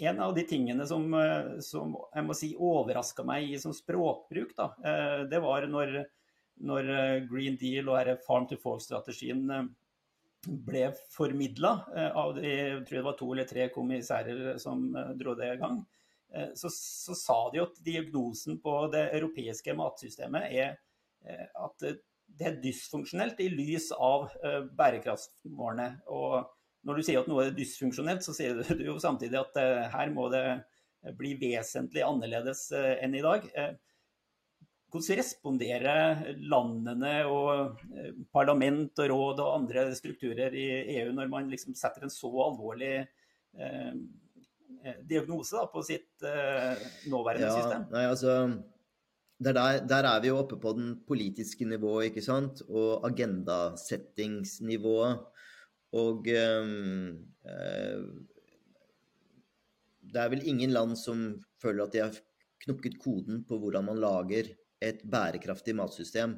en 0.00 0.20
av 0.20 0.34
de 0.34 0.42
tingene 0.42 0.86
som, 0.86 1.14
eh, 1.14 1.58
som 1.60 1.92
jeg 2.14 2.26
må 2.26 2.36
si 2.36 2.50
overraska 2.56 3.24
meg 3.26 3.50
i 3.50 3.58
som 3.60 3.74
språkbruk, 3.76 4.54
da, 4.56 4.70
eh, 4.84 5.24
det 5.30 5.40
var 5.44 5.66
når, 5.68 6.04
når 6.64 6.90
eh, 6.96 7.28
Green 7.28 7.58
Deal 7.60 7.90
og 7.92 8.12
Farm 8.26 8.48
to 8.48 8.56
Fall-strategien 8.60 9.44
ble 10.40 10.86
formidla 11.12 11.72
av 12.16 12.30
de, 12.38 12.46
jeg 12.48 12.84
tror 12.88 12.96
det 12.96 13.06
var 13.10 13.16
to 13.18 13.26
eller 13.34 13.48
tre 13.48 13.66
kommissærer 13.74 14.54
som 14.58 14.86
dro 15.20 15.34
det 15.36 15.50
i 15.52 15.58
gang. 15.60 15.82
Så, 16.56 16.70
så, 16.72 17.12
sa 17.18 17.36
de 17.52 17.60
at 17.60 17.76
diagnosen 17.84 18.56
på 18.62 18.72
det 18.88 19.02
europeiske 19.18 19.74
matsystemet 19.76 20.46
er 20.48 20.78
at 21.60 21.84
det 21.84 22.46
er 22.48 22.56
dysfunksjonelt 22.62 23.42
i 23.44 23.50
lys 23.52 23.90
av 23.92 24.30
bærekraftsmålene. 24.78 25.90
Og 26.08 26.48
når 26.86 26.94
du 26.96 27.02
sier 27.04 27.20
at 27.20 27.28
noe 27.30 27.44
er 27.46 27.56
dysfunksjonelt, 27.56 28.22
så 28.24 28.32
sier 28.36 28.52
du 28.78 28.84
jo 28.86 28.94
samtidig 29.02 29.38
at 29.40 29.54
uh, 29.60 29.88
her 29.92 30.08
må 30.14 30.24
det 30.32 30.44
bli 31.16 31.30
vesentlig 31.40 32.02
annerledes 32.04 32.72
uh, 32.76 32.94
enn 33.00 33.14
i 33.16 33.24
dag. 33.24 33.40
Hvordan 34.90 35.18
responderer 35.20 36.34
landene 36.50 37.14
og 37.30 37.78
parlament 38.34 38.98
og 38.98 39.06
råd 39.12 39.36
og 39.44 39.54
andre 39.60 39.80
strukturer 39.94 40.50
i 40.58 40.66
EU 40.96 41.12
når 41.14 41.26
man 41.30 41.46
liksom 41.52 41.78
setter 41.78 42.02
en 42.02 42.10
så 42.10 42.26
alvorlig 42.42 43.06
diagnose 45.06 45.54
da, 45.54 45.70
på 45.70 45.78
sitt 45.86 46.10
nåværende 47.06 47.46
ja, 47.46 47.54
system? 47.54 47.86
Nei, 47.94 48.02
altså... 48.10 48.50
Der, 49.40 49.56
der, 49.88 50.04
er 50.04 50.20
vi 50.20 50.28
jo 50.28 50.36
oppe 50.42 50.58
på 50.60 50.68
den 50.76 51.00
politiske 51.08 51.64
nivået, 51.64 52.10
ikke 52.10 52.20
sant? 52.26 52.60
Og 52.68 53.00
agendasettingsnivået. 53.08 55.39
Og 55.98 56.28
um, 56.30 57.16
uh, 57.46 58.02
det 60.10 60.22
er 60.22 60.32
vel 60.32 60.46
ingen 60.46 60.74
land 60.74 60.96
som 60.98 61.32
føler 61.62 61.84
at 61.84 61.94
de 61.94 62.02
har 62.04 62.20
knukket 62.64 62.98
koden 63.02 63.42
på 63.48 63.58
hvordan 63.58 63.88
man 63.88 64.02
lager 64.02 64.52
et 64.80 65.02
bærekraftig 65.02 65.74
matsystem 65.76 66.36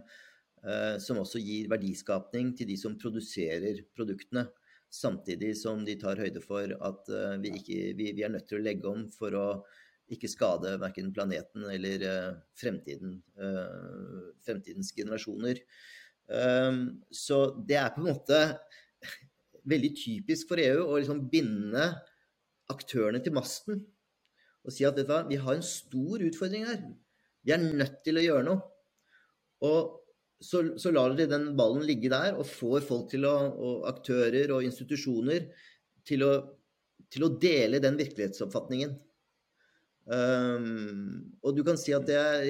uh, 0.65 0.97
som 1.03 1.21
også 1.21 1.43
gir 1.43 1.69
verdiskapning 1.73 2.55
til 2.57 2.71
de 2.73 2.79
som 2.81 2.97
produserer 3.01 3.85
produktene. 3.97 4.49
Samtidig 4.93 5.55
som 5.57 5.87
de 5.87 5.97
tar 6.01 6.21
høyde 6.21 6.41
for 6.45 6.73
at 6.73 7.13
uh, 7.13 7.37
vi, 7.43 7.55
ikke, 7.61 7.81
vi, 7.99 8.11
vi, 8.17 8.25
er 8.25 8.33
nødt 8.33 8.49
til 8.49 8.61
å 8.61 8.65
legge 8.65 8.89
om 8.89 9.07
for 9.13 9.37
å 9.37 9.49
ikke 10.13 10.29
skade 10.29 10.75
verken 10.83 11.13
planeten 11.15 11.63
eller 11.73 12.03
fremtiden, 12.59 13.15
fremtidens 14.45 14.91
generasjoner. 14.93 15.63
Um, 16.29 17.03
så 17.09 17.39
det 17.65 17.79
er 17.81 17.95
på 17.95 18.03
en 18.03 18.11
måte 18.11 18.41
veldig 19.69 19.93
typisk 19.99 20.51
for 20.51 20.63
EU 20.63 20.87
å 20.87 20.99
liksom 20.99 21.25
binde 21.33 21.89
aktørene 22.73 23.21
til 23.23 23.35
masten 23.37 23.83
og 24.63 24.75
si 24.75 24.87
at 24.87 24.99
vet 24.99 25.31
vi 25.31 25.41
har 25.43 25.57
en 25.57 25.65
stor 25.67 26.23
utfordring 26.23 26.69
her. 26.69 26.85
Vi 27.43 27.51
er 27.55 27.63
nødt 27.63 27.99
til 28.07 28.19
å 28.19 28.23
gjøre 28.23 28.47
noe. 28.47 28.61
Og 29.67 29.99
så, 30.43 30.63
så 30.79 30.93
lar 30.95 31.15
de 31.19 31.27
den 31.31 31.49
ballen 31.59 31.83
ligge 31.87 32.11
der 32.13 32.37
og 32.39 32.47
får 32.47 32.85
folk 32.87 33.09
til 33.11 33.27
å, 33.27 33.35
og 33.51 33.89
aktører 33.91 34.55
og 34.55 34.67
institusjoner 34.67 35.49
til 36.07 36.23
å, 36.27 36.33
til 37.11 37.27
å 37.27 37.33
dele 37.43 37.83
den 37.83 37.99
virkelighetsoppfatningen. 37.99 38.95
Um, 40.03 41.35
og 41.47 41.55
du 41.55 41.63
kan 41.67 41.79
si 41.79 41.95
at 41.95 42.07
det 42.09 42.17
er 42.19 42.47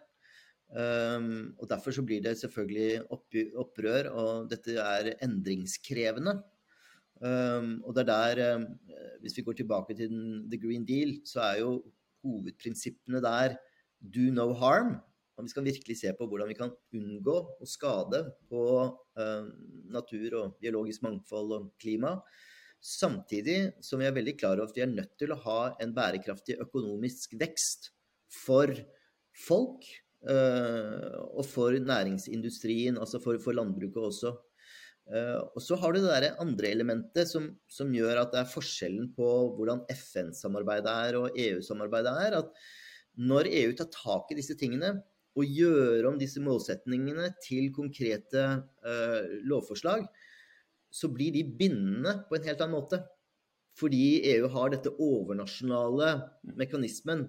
Um, 0.75 1.55
og 1.61 1.69
Derfor 1.71 1.95
så 1.95 2.03
blir 2.07 2.23
det 2.25 2.37
selvfølgelig 2.41 3.05
opp, 3.15 3.37
opprør, 3.63 4.11
og 4.11 4.51
dette 4.51 4.75
er 4.81 5.13
endringskrevende. 5.23 6.39
Um, 7.23 7.77
og 7.87 7.95
det 7.95 8.05
er 8.05 8.11
der, 8.11 8.57
um, 8.57 8.67
Hvis 9.23 9.37
vi 9.37 9.43
går 9.43 9.53
tilbake 9.53 9.95
til 9.95 10.09
den, 10.11 10.51
The 10.51 10.61
Green 10.61 10.85
Deal, 10.85 11.21
så 11.25 11.41
er 11.41 11.61
jo 11.61 11.85
hovedprinsippene 12.25 13.23
der 13.23 13.57
do 14.01 14.31
no 14.33 14.53
harm. 14.53 14.99
Og 15.35 15.47
vi 15.47 15.51
skal 15.51 15.67
virkelig 15.67 15.97
se 15.99 16.13
på 16.15 16.27
hvordan 16.31 16.51
vi 16.51 16.57
kan 16.59 16.73
unngå 16.95 17.37
å 17.59 17.69
skade 17.69 18.21
på 18.51 18.65
uh, 18.87 19.47
natur 19.95 20.37
og 20.41 20.59
biologisk 20.63 21.03
mangfold 21.07 21.57
og 21.57 21.71
klima. 21.83 22.15
Samtidig 22.85 23.59
som 23.83 24.03
vi 24.03 24.07
er 24.07 24.15
veldig 24.15 24.37
klar 24.39 24.59
over 24.59 24.69
at 24.69 24.79
vi 24.79 24.85
er 24.85 24.93
nødt 24.93 25.15
til 25.19 25.33
å 25.35 25.41
ha 25.47 25.61
en 25.83 25.95
bærekraftig 25.97 26.59
økonomisk 26.63 27.35
vekst 27.41 27.91
for 28.45 28.71
folk 29.47 29.87
uh, 30.29 31.15
og 31.35 31.45
for 31.49 31.75
næringsindustrien, 31.81 33.01
altså 33.01 33.23
for, 33.25 33.41
for 33.43 33.57
landbruket 33.57 34.11
også. 34.11 34.35
Uh, 35.05 35.41
og 35.53 35.61
så 35.61 35.77
har 35.81 35.93
du 35.93 36.01
det 36.01 36.13
der 36.13 36.39
andre 36.41 36.71
elementet 36.73 37.29
som, 37.29 37.51
som, 37.69 37.91
gjør 37.93 38.23
at 38.23 38.31
det 38.33 38.41
er 38.41 38.53
forskjellen 38.53 39.11
på 39.17 39.27
hvordan 39.57 39.83
FN-samarbeidet 39.93 40.95
er 41.09 41.19
og 41.19 41.43
EU-samarbeidet 41.49 42.15
er. 42.29 42.39
At 42.41 42.55
når 43.21 43.51
EU 43.51 43.75
tar 43.77 43.91
tak 43.93 44.33
i 44.33 44.39
disse 44.39 44.57
tingene, 44.61 44.95
å 45.35 45.43
gjøre 45.43 46.07
om 46.09 46.19
disse 46.21 46.43
målsetningene 46.43 47.33
til 47.43 47.73
konkrete 47.75 48.45
uh, 48.87 49.23
lovforslag, 49.47 50.07
så 50.95 51.11
blir 51.11 51.35
de 51.35 51.43
bindende 51.59 52.21
på 52.29 52.39
en 52.39 52.47
helt 52.47 52.63
annen 52.63 52.77
måte. 52.77 53.01
Fordi 53.75 54.23
EU 54.31 54.47
har 54.53 54.71
dette 54.71 54.93
overnasjonale 55.03 56.13
mekanismen. 56.55 57.27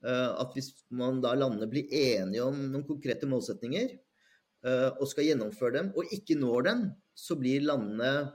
At 0.00 0.54
hvis 0.54 0.70
man 0.96 1.18
da 1.20 1.32
landene 1.34 1.66
blir 1.68 1.90
enige 1.90 2.44
om 2.46 2.60
noen 2.70 2.84
konkrete 2.86 3.26
målsetninger 3.28 3.90
og 5.00 5.02
skal 5.10 5.26
gjennomføre 5.26 5.74
dem, 5.74 5.90
og 5.98 6.14
ikke 6.14 6.38
når 6.38 6.68
dem, 6.68 6.84
så 7.18 7.34
blir 7.36 7.66
landene 7.66 8.30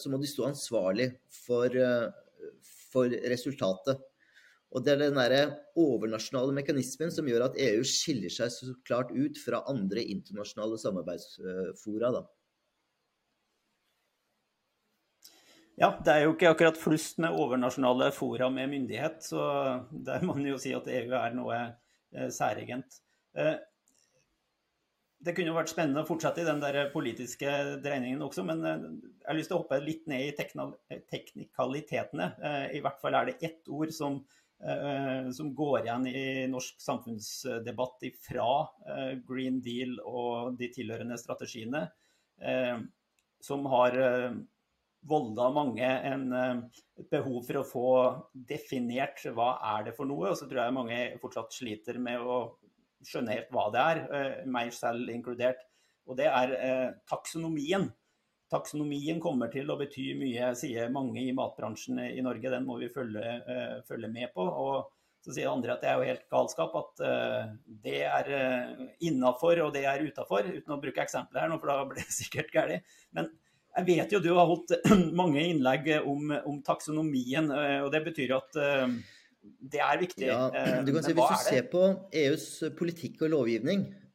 Så 0.00 0.10
må 0.10 0.18
de 0.18 0.28
stå 0.28 0.48
ansvarlig 0.48 1.06
for, 1.44 1.78
for 2.90 3.14
resultatet. 3.30 4.02
Og 4.76 4.84
det 4.84 4.94
er 4.94 5.00
den 5.00 5.16
der 5.16 5.54
overnasjonale 5.80 6.52
mekanismen 6.58 7.12
som 7.14 7.28
gjør 7.28 7.46
at 7.46 7.60
EU 7.62 7.84
skiller 7.88 8.32
seg 8.32 8.52
så 8.52 8.74
klart 8.84 9.14
ut 9.16 9.38
fra 9.40 9.62
andre 9.70 10.02
internasjonale 10.04 10.76
samarbeidsfora. 10.80 12.10
Da. 12.18 12.26
Ja, 15.78 15.92
det 16.04 16.12
er 16.12 16.24
jo 16.26 16.34
ikke 16.34 16.50
akkurat 16.50 16.78
flust 16.80 17.20
med 17.22 17.36
overnasjonale 17.38 18.10
fora 18.12 18.48
med 18.50 18.68
myndighet, 18.72 19.22
så 19.22 19.40
der 19.90 20.24
må 20.26 20.34
man 20.34 20.48
jo 20.50 20.58
si 20.58 20.72
at 20.74 20.88
EU 20.90 21.12
er 21.14 21.36
noe 21.36 21.58
eh, 21.62 22.28
særegent. 22.34 22.98
Eh, 23.38 23.54
det 25.22 25.34
kunne 25.34 25.52
jo 25.52 25.56
vært 25.56 25.70
spennende 25.70 26.02
å 26.02 26.08
fortsette 26.08 26.42
i 26.42 26.46
den 26.46 26.60
der 26.62 26.90
politiske 26.90 27.52
dreiningen 27.84 28.24
også, 28.26 28.42
men 28.48 28.66
eh, 28.66 28.88
jeg 29.22 29.30
har 29.30 29.38
lyst 29.38 29.52
til 29.52 29.60
å 29.60 29.62
hoppe 29.62 29.78
litt 29.84 30.10
ned 30.10 30.26
i 30.26 30.98
teknikalitetene. 31.14 32.28
I 32.74 32.82
hvert 32.82 32.98
fall 33.00 33.14
er 33.14 33.30
det 33.30 33.38
ett 33.46 33.70
ord 33.70 33.94
som 33.94 34.18
som 35.32 35.52
går 35.54 35.84
igjen 35.84 36.06
i 36.10 36.22
norsk 36.50 36.80
samfunnsdebatt 36.82 38.06
fra 38.24 38.50
eh, 38.90 39.12
Green 39.26 39.60
Deal 39.62 39.98
og 40.02 40.56
de 40.58 40.70
tilhørende 40.74 41.18
strategiene, 41.20 41.84
eh, 42.42 42.80
som 43.38 43.68
har 43.70 43.94
volda 45.08 45.46
mange 45.54 45.86
en, 45.86 46.24
et 46.34 47.10
behov 47.12 47.44
for 47.46 47.60
å 47.60 47.66
få 47.68 47.90
definert 48.50 49.22
hva 49.30 49.52
er 49.76 49.86
det 49.86 49.94
for 49.94 50.10
noe. 50.10 50.32
Og 50.32 50.40
så 50.40 50.48
tror 50.50 50.64
jeg 50.64 50.74
mange 50.74 50.98
fortsatt 51.22 51.54
sliter 51.54 52.00
med 52.02 52.18
å 52.18 52.40
skjønne 53.06 53.36
helt 53.36 53.54
hva 53.54 53.68
det 53.70 53.84
er, 53.92 54.02
meg 54.50 54.74
selv 54.74 55.06
inkludert. 55.14 55.62
Og 56.10 56.18
det 56.18 56.26
er 56.26 56.98
taksonomien 57.06 57.86
taksonomien 58.52 59.20
kommer 59.22 59.50
til 59.52 59.68
å 59.70 59.76
bety 59.78 60.12
mye, 60.18 60.52
sier 60.58 60.92
mange 60.92 61.20
i 61.22 61.34
matbransjen 61.36 62.00
i 62.06 62.22
Norge. 62.24 62.52
Den 62.52 62.66
må 62.68 62.78
vi 62.80 62.90
følge, 62.92 63.34
uh, 63.48 63.74
følge 63.88 64.10
med 64.12 64.32
på. 64.34 64.44
Og 64.44 64.88
så 65.24 65.34
sier 65.34 65.50
andre 65.50 65.74
at 65.74 65.82
det 65.82 65.90
er 65.90 65.98
jo 65.98 66.08
helt 66.08 66.24
galskap 66.32 66.78
at 66.78 67.02
uh, 67.04 67.50
det 67.84 68.00
er 68.06 68.32
uh, 68.32 68.86
innafor 69.04 69.64
og 69.66 69.74
det 69.76 69.84
er 69.90 70.06
utafor. 70.06 70.48
Uten 70.48 70.76
å 70.76 70.80
bruke 70.80 71.04
eksempler 71.04 71.44
her 71.44 71.52
nå, 71.52 71.60
for 71.60 71.72
da 71.72 71.84
blir 71.90 72.02
det 72.02 72.16
sikkert 72.22 72.50
galt. 72.54 72.96
Men 73.16 73.30
jeg 73.78 73.88
vet 73.92 74.16
jo 74.16 74.24
du 74.24 74.32
har 74.32 74.48
holdt 74.48 74.74
mange 75.20 75.44
innlegg 75.44 75.92
om, 76.00 76.32
om 76.48 76.58
taksonomien, 76.66 77.52
og 77.84 77.92
det 77.94 78.00
betyr 78.08 78.32
at 78.40 78.56
det 78.58 79.80
er 79.84 80.00
viktig. 80.00 80.26
Ja, 80.26 80.48
du 80.82 80.90
kan 80.96 81.04
si 81.04 81.14
Hvis 81.14 81.30
du 81.30 81.44
ser 81.46 81.68
på 81.70 81.84
EUs 82.10 82.48
politikk 82.80 83.22
og 83.28 83.36
lovgivning, 83.36 83.84
Eh, 83.86 84.07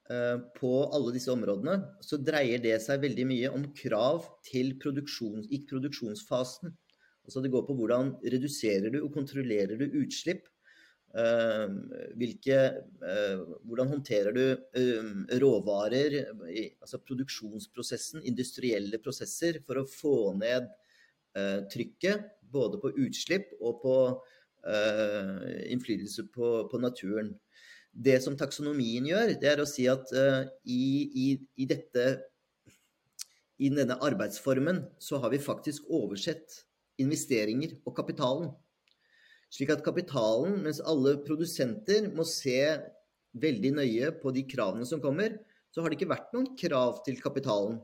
på 0.57 0.69
alle 0.91 1.13
disse 1.15 1.31
områdene, 1.31 1.77
så 2.03 2.17
dreier 2.19 2.59
det 2.59 2.75
seg 2.83 2.99
veldig 3.05 3.23
mye 3.29 3.51
om 3.55 3.63
krav 3.77 4.25
til 4.43 4.73
produksjons, 4.81 5.47
i 5.47 5.61
produksjonsfasen. 5.69 6.73
Altså 7.23 7.43
det 7.43 7.51
går 7.53 7.63
på 7.67 7.75
hvordan 7.77 8.17
reduserer 8.19 8.91
du 8.91 8.99
og 9.03 9.13
kontrollerer 9.15 9.79
du 9.79 9.85
utslipp. 10.01 10.43
Eh, 11.13 11.73
hvilke, 12.17 12.59
eh, 13.05 13.41
hvordan 13.69 13.91
håndterer 13.93 14.33
du 14.33 14.45
råvarer, 15.43 16.17
altså 16.81 16.99
produksjonsprosessen, 17.05 18.23
industrielle 18.25 18.99
prosesser, 18.99 19.61
for 19.65 19.81
å 19.81 19.89
få 19.89 20.33
ned 20.39 20.71
trykket 21.73 22.27
både 22.53 22.77
på 22.77 22.91
utslipp 23.01 23.55
og 23.57 23.79
på 23.81 23.93
innflytelse 25.73 26.27
på, 26.29 26.49
på 26.69 26.77
naturen. 26.77 27.31
Det 27.93 28.17
som 28.23 28.37
taksonomien 28.37 29.05
gjør, 29.05 29.35
det 29.37 29.49
er 29.51 29.61
å 29.61 29.69
si 29.69 29.85
at 29.89 30.09
uh, 30.17 30.47
i, 30.65 30.83
i, 31.13 31.27
i, 31.61 31.67
dette 31.69 32.05
i 33.61 33.69
denne 33.69 33.99
arbeidsformen 34.01 34.81
så 35.01 35.19
har 35.21 35.33
vi 35.33 35.41
faktisk 35.41 35.85
oversett 35.93 36.63
investeringer 37.01 37.77
og 37.85 37.93
kapitalen. 37.97 38.49
Slik 39.53 39.69
at 39.69 39.85
kapitalen, 39.85 40.57
mens 40.65 40.81
alle 40.81 41.19
produsenter 41.25 42.09
må 42.17 42.25
se 42.25 42.57
veldig 43.37 43.75
nøye 43.77 44.09
på 44.21 44.33
de 44.33 44.45
kravene 44.49 44.85
som 44.89 45.01
kommer, 45.01 45.37
så 45.73 45.81
har 45.81 45.89
det 45.89 45.99
ikke 45.99 46.11
vært 46.11 46.33
noen 46.33 46.51
krav 46.57 47.01
til 47.05 47.19
kapitalen. 47.21 47.79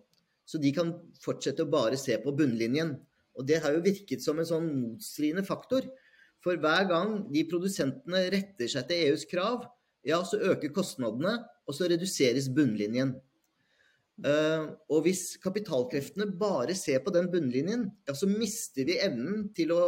Så 0.49 0.57
de 0.61 0.71
kan 0.73 0.95
fortsette 1.21 1.65
å 1.65 1.69
bare 1.69 1.97
se 2.01 2.17
på 2.21 2.33
bunnlinjen. 2.37 2.95
Og 3.37 3.45
det 3.45 3.61
har 3.63 3.75
jo 3.75 3.85
virket 3.85 4.23
som 4.25 4.41
en 4.41 4.49
sånn 4.49 4.69
motstridende 4.73 5.45
faktor. 5.45 5.85
For 6.41 6.57
hver 6.57 6.87
gang 6.89 7.19
de 7.29 7.43
produsentene 7.49 8.25
retter 8.33 8.71
seg 8.71 8.87
til 8.89 9.09
EUs 9.09 9.25
krav, 9.29 9.67
ja, 10.07 10.21
så 10.25 10.39
øker 10.51 10.73
kostnadene, 10.73 11.37
og 11.67 11.75
så 11.75 11.89
reduseres 11.89 12.49
bunnlinjen. 12.55 13.15
Uh, 14.19 14.75
og 14.91 15.05
hvis 15.05 15.37
kapitalkreftene 15.39 16.27
bare 16.39 16.75
ser 16.75 16.99
på 17.05 17.11
den 17.15 17.29
bunnlinjen, 17.31 17.87
ja, 18.07 18.15
så 18.15 18.27
mister 18.27 18.87
vi 18.87 18.97
evnen 18.99 19.47
til 19.55 19.71
å 19.71 19.83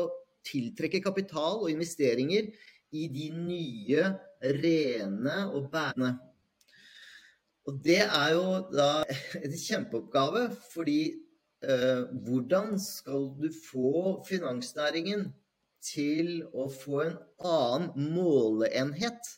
tiltrekke 0.47 1.01
kapital 1.03 1.59
og 1.65 1.71
investeringer 1.71 2.47
i 2.95 3.07
de 3.11 3.27
nye, 3.35 4.05
rene 4.41 5.35
og 5.51 5.67
bærende. 5.73 6.15
Og 7.67 7.75
det 7.83 7.99
er 8.05 8.31
jo 8.33 8.45
da 8.71 9.03
en 9.37 9.53
kjempeoppgave, 9.53 10.47
fordi 10.71 11.01
uh, 11.67 12.07
hvordan 12.23 12.79
skal 12.81 13.29
du 13.37 13.51
få 13.67 14.15
finansnæringen 14.29 15.27
til 15.83 16.41
å 16.53 16.69
få 16.71 17.03
en 17.03 17.15
annen 17.51 18.11
måleenhet 18.15 19.35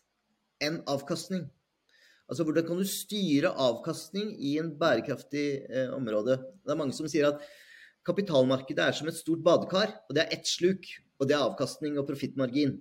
enn 0.64 0.80
avkastning. 0.90 1.46
Altså 2.30 2.46
Hvordan 2.48 2.66
kan 2.68 2.80
du 2.80 2.88
styre 2.88 3.52
avkastning 3.60 4.32
i 4.40 4.56
en 4.62 4.72
bærekraftig 4.80 5.48
eh, 5.68 5.92
område? 5.94 6.40
Det 6.64 6.72
er 6.74 6.80
mange 6.80 6.96
som 6.96 7.10
sier 7.12 7.28
at 7.30 7.44
kapitalmarkedet 8.08 8.86
er 8.86 8.96
som 8.96 9.10
et 9.12 9.20
stort 9.20 9.44
badekar, 9.44 9.92
og 10.08 10.16
det 10.16 10.24
er 10.24 10.38
ett 10.38 10.48
sluk. 10.50 10.88
Og 11.22 11.30
det 11.30 11.36
er 11.38 11.46
avkastning 11.46 12.00
og 12.00 12.08
profittmargin. 12.08 12.78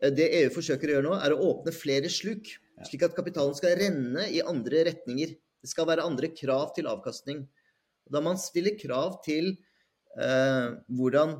Eh, 0.00 0.12
det 0.16 0.30
EU 0.40 0.50
forsøker 0.56 0.90
å 0.90 0.96
gjøre 0.96 1.08
nå, 1.08 1.14
er 1.20 1.36
å 1.36 1.44
åpne 1.52 1.76
flere 1.76 2.10
sluk, 2.12 2.50
slik 2.88 3.04
at 3.04 3.16
kapitalen 3.16 3.56
skal 3.56 3.76
renne 3.78 4.26
i 4.32 4.42
andre 4.42 4.86
retninger. 4.88 5.36
Det 5.60 5.68
skal 5.68 5.88
være 5.90 6.06
andre 6.08 6.32
krav 6.32 6.72
til 6.76 6.88
avkastning. 6.88 7.44
Da 8.10 8.22
man 8.24 8.40
stiller 8.40 8.78
krav 8.80 9.20
til 9.26 9.52
eh, 10.16 10.68
hvordan 10.88 11.36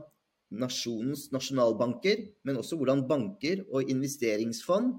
nasjonens 0.50 1.28
nasjonalbanker, 1.32 2.26
men 2.44 2.58
også 2.60 2.76
hvordan 2.76 3.06
banker 3.08 3.64
og 3.70 3.90
investeringsfond 3.90 4.98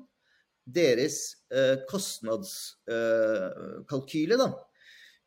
deres 0.65 1.35
eh, 1.53 1.77
kostnadskalkyle. 1.89 4.37
da. 4.37 4.53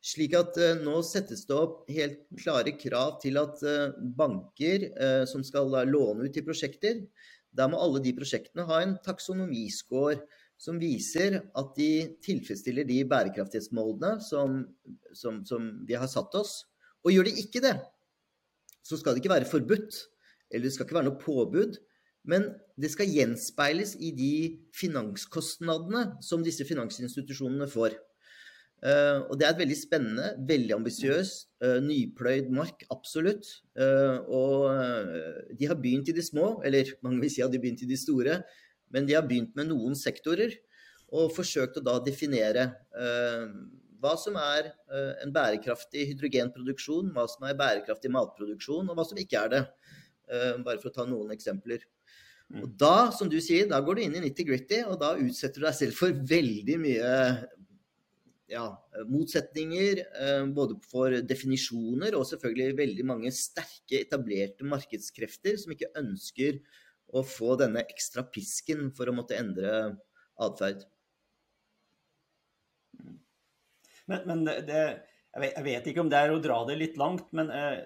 Slik 0.05 0.33
at 0.37 0.57
eh, 0.61 0.75
nå 0.85 1.01
settes 1.05 1.45
det 1.49 1.55
opp 1.57 1.89
helt 1.91 2.19
klare 2.41 2.71
krav 2.79 3.21
til 3.23 3.37
at 3.41 3.63
eh, 3.65 3.93
banker 3.97 4.79
som 5.29 5.43
skal 5.43 5.87
låne 5.89 6.23
ut 6.27 6.33
til 6.35 6.47
prosjekter, 6.47 6.95
der 7.55 7.67
må 7.71 7.77
alle 7.79 7.99
de 8.03 8.13
prosjektene 8.15 8.67
ha 8.67 8.81
en 8.83 8.97
taksonomiscore 9.03 10.19
som 10.59 10.79
viser 10.79 11.39
at 11.55 11.71
de 11.75 12.17
tilfredsstiller 12.23 12.87
de 12.87 13.01
bærekraftighetsmålene 13.07 14.19
som, 14.23 14.61
som, 15.15 15.41
som 15.47 15.67
vi 15.87 15.95
har 15.99 16.07
satt 16.11 16.35
oss. 16.39 16.63
Og 17.03 17.13
gjør 17.13 17.27
de 17.27 17.35
ikke 17.43 17.61
det, 17.63 17.75
så 18.85 18.97
skal 18.97 19.13
det 19.13 19.23
ikke 19.23 19.33
være 19.33 19.49
forbudt, 19.49 19.97
eller 20.51 20.67
det 20.67 20.73
skal 20.73 20.87
ikke 20.87 20.99
være 20.99 21.09
noe 21.09 21.21
påbud. 21.21 21.79
Men 22.29 22.49
det 22.81 22.89
skal 22.91 23.11
gjenspeiles 23.11 23.95
i 24.03 24.11
de 24.15 24.33
finanskostnadene 24.75 26.17
som 26.25 26.43
disse 26.43 26.65
finansinstitusjonene 26.67 27.69
får. 27.71 27.95
Uh, 28.85 29.23
og 29.31 29.39
det 29.39 29.47
er 29.47 29.53
et 29.53 29.61
veldig 29.63 29.77
spennende, 29.79 30.27
veldig 30.45 30.75
ambisiøst, 30.75 31.47
uh, 31.63 31.79
nypløyd 31.81 32.51
mark, 32.53 32.83
absolutt. 32.93 33.47
Uh, 33.79 34.19
og 34.27 35.55
de 35.57 35.69
har 35.69 35.79
begynt 35.79 36.11
i 36.11 36.15
de 36.17 36.25
små, 36.25 36.59
eller 36.65 36.91
mange 37.05 37.23
vil 37.23 37.33
si 37.33 37.41
at 37.41 37.53
de 37.53 37.57
har 37.57 37.63
begynt 37.63 37.85
i 37.85 37.89
de 37.89 37.97
store. 37.97 38.41
Men 38.93 39.07
de 39.07 39.15
har 39.17 39.25
begynt 39.25 39.55
med 39.57 39.71
noen 39.71 39.97
sektorer 39.97 40.53
og 41.15 41.33
forsøkt 41.33 41.79
å 41.79 41.85
da 41.85 41.95
definere 42.03 42.67
hva 44.01 44.11
som 44.19 44.35
er 44.37 44.69
en 45.23 45.31
bærekraftig 45.33 46.03
hydrogenproduksjon, 46.11 47.11
hva 47.15 47.25
som 47.29 47.45
er 47.47 47.57
bærekraftig 47.57 48.11
matproduksjon, 48.13 48.89
og 48.89 48.97
hva 48.97 49.05
som 49.07 49.19
ikke 49.21 49.41
er 49.41 49.51
det. 49.53 49.61
bare 50.65 50.81
for 50.81 50.91
å 50.91 50.95
ta 50.95 51.05
noen 51.09 51.33
eksempler. 51.33 51.85
Mm. 52.53 52.61
Og 52.61 52.71
da, 52.77 52.95
som 53.15 53.29
du 53.31 53.39
sier, 53.41 53.67
da 53.69 53.81
går 53.81 53.97
du 53.97 54.05
inn 54.05 54.17
i 54.19 54.23
nitty-gritty, 54.27 54.83
og 54.85 54.99
da 55.01 55.15
utsetter 55.17 55.61
du 55.61 55.67
deg 55.67 55.77
selv 55.77 55.97
for 55.97 56.25
veldig 56.29 56.77
mye 56.81 57.13
ja, 58.51 58.65
motsetninger. 59.09 60.01
Eh, 60.21 60.47
både 60.55 60.77
for 60.85 61.15
definisjoner 61.25 62.17
og 62.17 62.27
selvfølgelig 62.29 62.79
veldig 62.79 63.05
mange 63.07 63.33
sterke, 63.35 64.03
etablerte 64.03 64.67
markedskrefter 64.67 65.57
som 65.61 65.73
ikke 65.75 65.93
ønsker 66.01 66.61
å 67.15 67.23
få 67.25 67.55
denne 67.61 67.85
ekstra 67.85 68.25
pisken 68.27 68.89
for 68.95 69.09
å 69.09 69.15
måtte 69.15 69.37
endre 69.39 69.95
atferd. 70.41 70.85
Men, 74.05 74.21
men 74.29 74.45
det, 74.45 74.81
jeg, 75.33 75.41
vet, 75.41 75.53
jeg, 75.53 75.65
vet, 75.65 75.87
ikke 75.89 76.03
om 76.03 76.09
det 76.11 76.21
er 76.21 76.33
å 76.33 76.41
dra 76.41 76.59
det 76.69 76.77
litt 76.77 76.97
langt, 77.01 77.31
men 77.35 77.49
eh, 77.53 77.79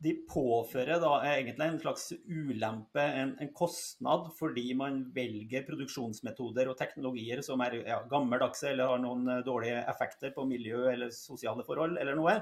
de 0.00 0.14
påfører 0.28 1.00
da 1.02 1.12
egentlig 1.28 1.66
en 1.66 1.80
slags 1.82 2.06
ulempe, 2.24 3.02
en, 3.02 3.34
en, 3.42 3.50
kostnad, 3.56 4.30
fordi 4.38 4.70
man 4.78 5.02
velger 5.14 5.66
produksjonsmetoder 5.66 6.70
og 6.70 6.78
teknologier 6.78 7.42
som 7.44 7.60
er 7.64 7.82
ja, 7.82 7.98
gammeldagse 8.08 8.70
eller 8.70 8.94
har 8.94 9.02
noen 9.02 9.28
eh, 9.28 9.42
dårlige 9.44 9.82
effekter 9.92 10.32
på 10.36 10.46
miljø 10.48 10.86
eller 10.92 11.12
sosiale 11.12 11.66
forhold 11.66 12.00
eller 12.00 12.16
noe. 12.16 12.38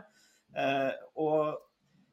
Eh, 0.55 0.93
og 1.19 1.65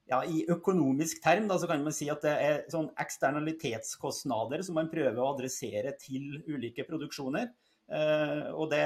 ja, 0.09 0.23
I 0.25 0.47
økonomisk 0.53 1.21
term 1.23 1.47
da, 1.49 1.59
så 1.61 1.69
kan 1.69 1.85
man 1.85 1.93
si 1.95 2.09
at 2.13 2.25
det 2.25 2.33
er 2.33 2.59
sånn 2.73 2.89
eksternalitetskostnader 3.01 4.65
som 4.65 4.77
man 4.77 4.89
prøver 4.89 5.21
å 5.21 5.31
adressere 5.33 5.93
til 6.01 6.41
ulike 6.49 6.85
produksjoner. 6.89 7.53
Eh, 7.85 8.49
og 8.49 8.69
det 8.73 8.85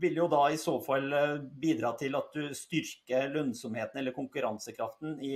vil 0.00 0.16
jo 0.16 0.26
da 0.30 0.44
i 0.50 0.58
så 0.58 0.76
fall 0.82 1.12
eh, 1.14 1.36
bidra 1.62 1.92
til 1.98 2.16
at 2.18 2.32
du 2.34 2.54
styrker 2.56 3.30
lønnsomheten 3.34 4.00
eller 4.00 4.16
konkurransekraften 4.16 5.18
i 5.24 5.34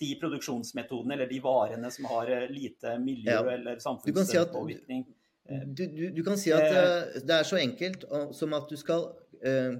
de 0.00 0.10
produksjonsmetodene 0.20 1.16
eller 1.16 1.30
de 1.30 1.40
varene 1.42 1.90
som 1.92 2.06
har 2.12 2.30
eh, 2.30 2.46
lite 2.52 2.98
miljø- 3.02 3.32
ja. 3.32 3.42
eller 3.54 3.80
samfunnspåvirkning. 3.82 5.04
Eh, 5.48 5.66
du, 5.66 5.86
du, 5.86 6.04
du, 6.18 6.22
kan 6.26 6.38
si 6.38 6.52
at 6.54 7.24
det 7.24 7.40
er 7.40 7.48
så 7.48 7.58
enkelt 7.60 8.06
som 8.36 8.54
at 8.58 8.70
du 8.70 8.78
skal 8.78 9.10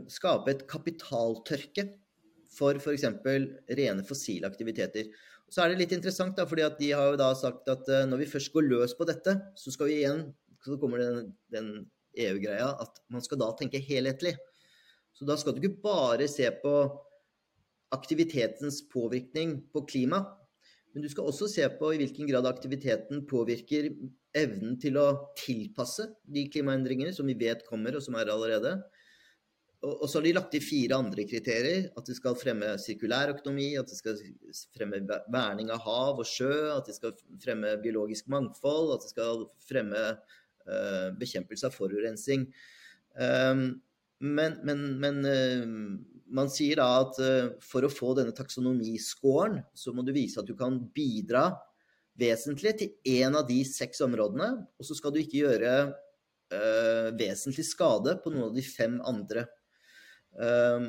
skape 0.08 0.48
et 0.48 0.62
kapitaltørke 0.64 1.82
for 2.48 2.78
f.eks. 2.80 3.04
rene 3.76 4.04
fossile 4.08 4.48
aktiviteter. 4.48 5.10
Så 5.52 5.60
er 5.60 5.68
det 5.72 5.82
litt 5.82 5.92
interessant, 5.92 6.32
da, 6.38 6.46
fordi 6.48 6.64
de 6.78 6.88
har 6.96 7.10
jo 7.10 7.18
da 7.20 7.28
sagt 7.36 7.68
at 7.68 7.90
når 8.08 8.22
vi 8.22 8.28
først 8.30 8.54
går 8.54 8.64
løs 8.70 8.94
på 8.96 9.04
dette, 9.04 9.34
så 9.60 9.74
skal 9.74 9.90
vi 9.90 9.98
igjen 9.98 10.22
så 10.64 10.78
kommer 10.80 10.98
den, 10.98 11.32
den 11.52 11.68
EU-greia 12.16 12.72
at 12.82 13.00
man 13.12 13.22
skal 13.24 13.40
da 13.42 13.50
tenke 13.58 13.82
helhetlig. 13.82 14.34
Så 15.14 15.26
da 15.28 15.36
skal 15.38 15.54
du 15.54 15.62
ikke 15.62 15.82
bare 15.84 16.28
se 16.30 16.48
på 16.62 16.74
aktivitetens 17.94 18.84
påvirkning 18.92 19.58
på 19.74 19.82
klima, 19.88 20.22
men 20.94 21.04
du 21.04 21.10
skal 21.10 21.28
også 21.30 21.46
se 21.50 21.66
på 21.78 21.92
i 21.94 22.00
hvilken 22.00 22.26
grad 22.30 22.46
aktiviteten 22.50 23.22
påvirker 23.30 23.92
evnen 24.36 24.78
til 24.82 24.96
å 24.98 25.06
tilpasse 25.38 26.08
de 26.26 26.46
klimaendringene 26.50 27.14
som 27.14 27.28
vi 27.30 27.36
vet 27.38 27.62
kommer, 27.68 27.94
og 27.94 28.02
som 28.02 28.16
er 28.18 28.30
allerede. 28.30 28.74
Og 29.86 30.04
så 30.10 30.18
har 30.18 30.26
de 30.26 30.32
lagt 30.36 30.50
til 30.52 30.60
fire 30.60 30.98
andre 31.00 31.24
kriterier. 31.24 31.86
At 31.96 32.08
de 32.10 32.16
skal 32.16 32.36
fremme 32.36 32.74
sirkulær 32.82 33.32
økonomi, 33.32 33.70
at 33.80 33.88
de 33.88 33.96
skal 33.96 34.18
fremme 34.76 35.00
verning 35.32 35.70
av 35.72 35.80
hav 35.86 36.20
og 36.20 36.28
sjø, 36.28 36.52
at 36.74 36.90
de 36.90 36.96
skal 36.96 37.14
fremme 37.40 37.78
biologisk 37.84 38.28
mangfold, 38.32 38.92
at 38.96 39.06
de 39.06 39.14
skal 39.14 39.46
fremme 39.64 40.04
bekjempelse 41.20 41.68
av 41.68 41.74
forurensning. 41.74 42.46
Ehm, 43.18 43.80
men, 44.20 44.58
men, 44.64 44.84
men 45.00 45.24
eh, 45.24 45.64
man 46.30 46.50
sier 46.52 46.80
da 46.80 46.88
at 47.00 47.18
eh, 47.24 47.48
for 47.64 47.86
å 47.86 47.92
få 47.92 48.12
denne 48.18 48.34
taksonomiscoren, 48.36 49.60
så 49.74 49.94
må 49.96 50.04
du 50.06 50.12
vise 50.16 50.40
at 50.40 50.48
du 50.48 50.54
kan 50.58 50.78
bidra 50.94 51.48
vesentlig 52.20 52.74
til 52.78 53.16
én 53.16 53.36
av 53.38 53.46
de 53.48 53.62
seks 53.64 54.02
områdene. 54.04 54.52
Og 54.78 54.86
så 54.86 54.96
skal 54.98 55.14
du 55.14 55.22
ikke 55.22 55.44
gjøre 55.46 55.74
vesentlig 57.14 57.62
skade 57.62 58.16
på 58.18 58.32
noen 58.32 58.48
av 58.48 58.56
de 58.56 58.62
fem 58.66 58.96
andre. 59.06 59.44
Um, 60.34 60.88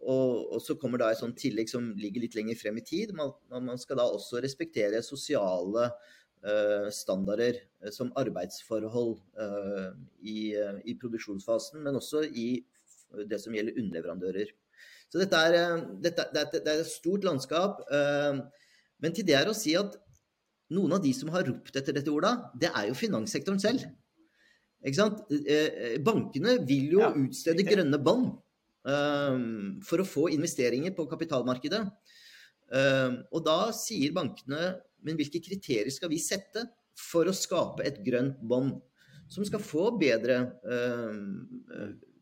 og, 0.00 0.30
og, 0.54 0.62
så 0.64 0.78
kommer 0.80 1.02
da 1.02 1.10
et 1.12 1.20
sånt 1.20 1.36
tillegg 1.36 1.68
som 1.68 1.90
ligger 2.00 2.24
litt 2.24 2.36
lenger 2.38 2.56
frem 2.56 2.78
i 2.80 2.84
tid. 2.88 3.12
Man, 3.16 3.34
man 3.52 3.76
skal 3.80 4.00
da 4.00 4.06
også 4.08 4.40
respektere 4.40 5.02
sosiale 5.04 5.90
Eh, 5.90 6.23
standarder 6.92 7.56
eh, 7.82 7.92
som 7.94 8.12
arbeidsforhold 8.20 9.16
eh, 9.40 9.88
i, 10.20 10.38
i, 10.84 10.94
produksjonsfasen, 11.00 11.80
men 11.84 11.96
også 11.96 12.24
i 12.28 12.48
det 13.30 13.38
som 13.40 13.54
gjelder 13.54 13.78
underleverandører. 13.80 14.52
Så 15.08 15.20
dette 15.22 15.40
er, 15.46 15.82
dette, 16.02 16.26
dette, 16.34 16.60
det 16.64 16.72
er 16.72 16.80
et 16.82 16.90
stort 16.90 17.22
landskap. 17.22 17.84
Men 18.98 19.12
til 19.14 19.26
det 19.28 19.36
er 19.38 19.46
å 19.46 19.54
si 19.54 19.76
at 19.78 19.92
noen 20.74 20.96
av 20.96 21.02
de 21.04 21.12
som 21.14 21.30
har 21.30 21.44
ropt 21.46 21.76
etter 21.78 21.94
dette 21.94 22.10
ordet, 22.10 22.32
det 22.58 22.72
er 22.72 22.88
jo 22.88 22.96
finanssektoren 22.98 23.60
selv. 23.62 23.84
Ikke 24.82 24.98
sant? 24.98 25.22
Bankene 26.02 26.56
vil 26.66 26.96
jo 26.96 27.12
utstede 27.22 27.62
grønne 27.68 28.00
bånd 28.02 28.32
for 29.86 30.02
å 30.02 30.08
få 30.08 30.26
investeringer 30.34 30.96
på 30.96 31.06
kapitalmarkedet. 31.12 31.84
Og 32.74 33.44
da 33.46 33.58
sier 33.76 34.10
bankene 34.16 34.72
men 35.04 35.18
hvilke 35.18 35.42
kriterier 35.44 35.90
skal 35.92 36.08
vi 36.12 36.18
sette 36.22 36.62
for 36.98 37.28
å 37.28 37.34
skape 37.36 37.84
et 37.86 37.98
grønt 38.06 38.38
bånd 38.40 38.82
som 39.30 39.44
skal 39.46 39.60
få 39.64 39.98
bedre 39.98 40.36
eh, 40.68 41.14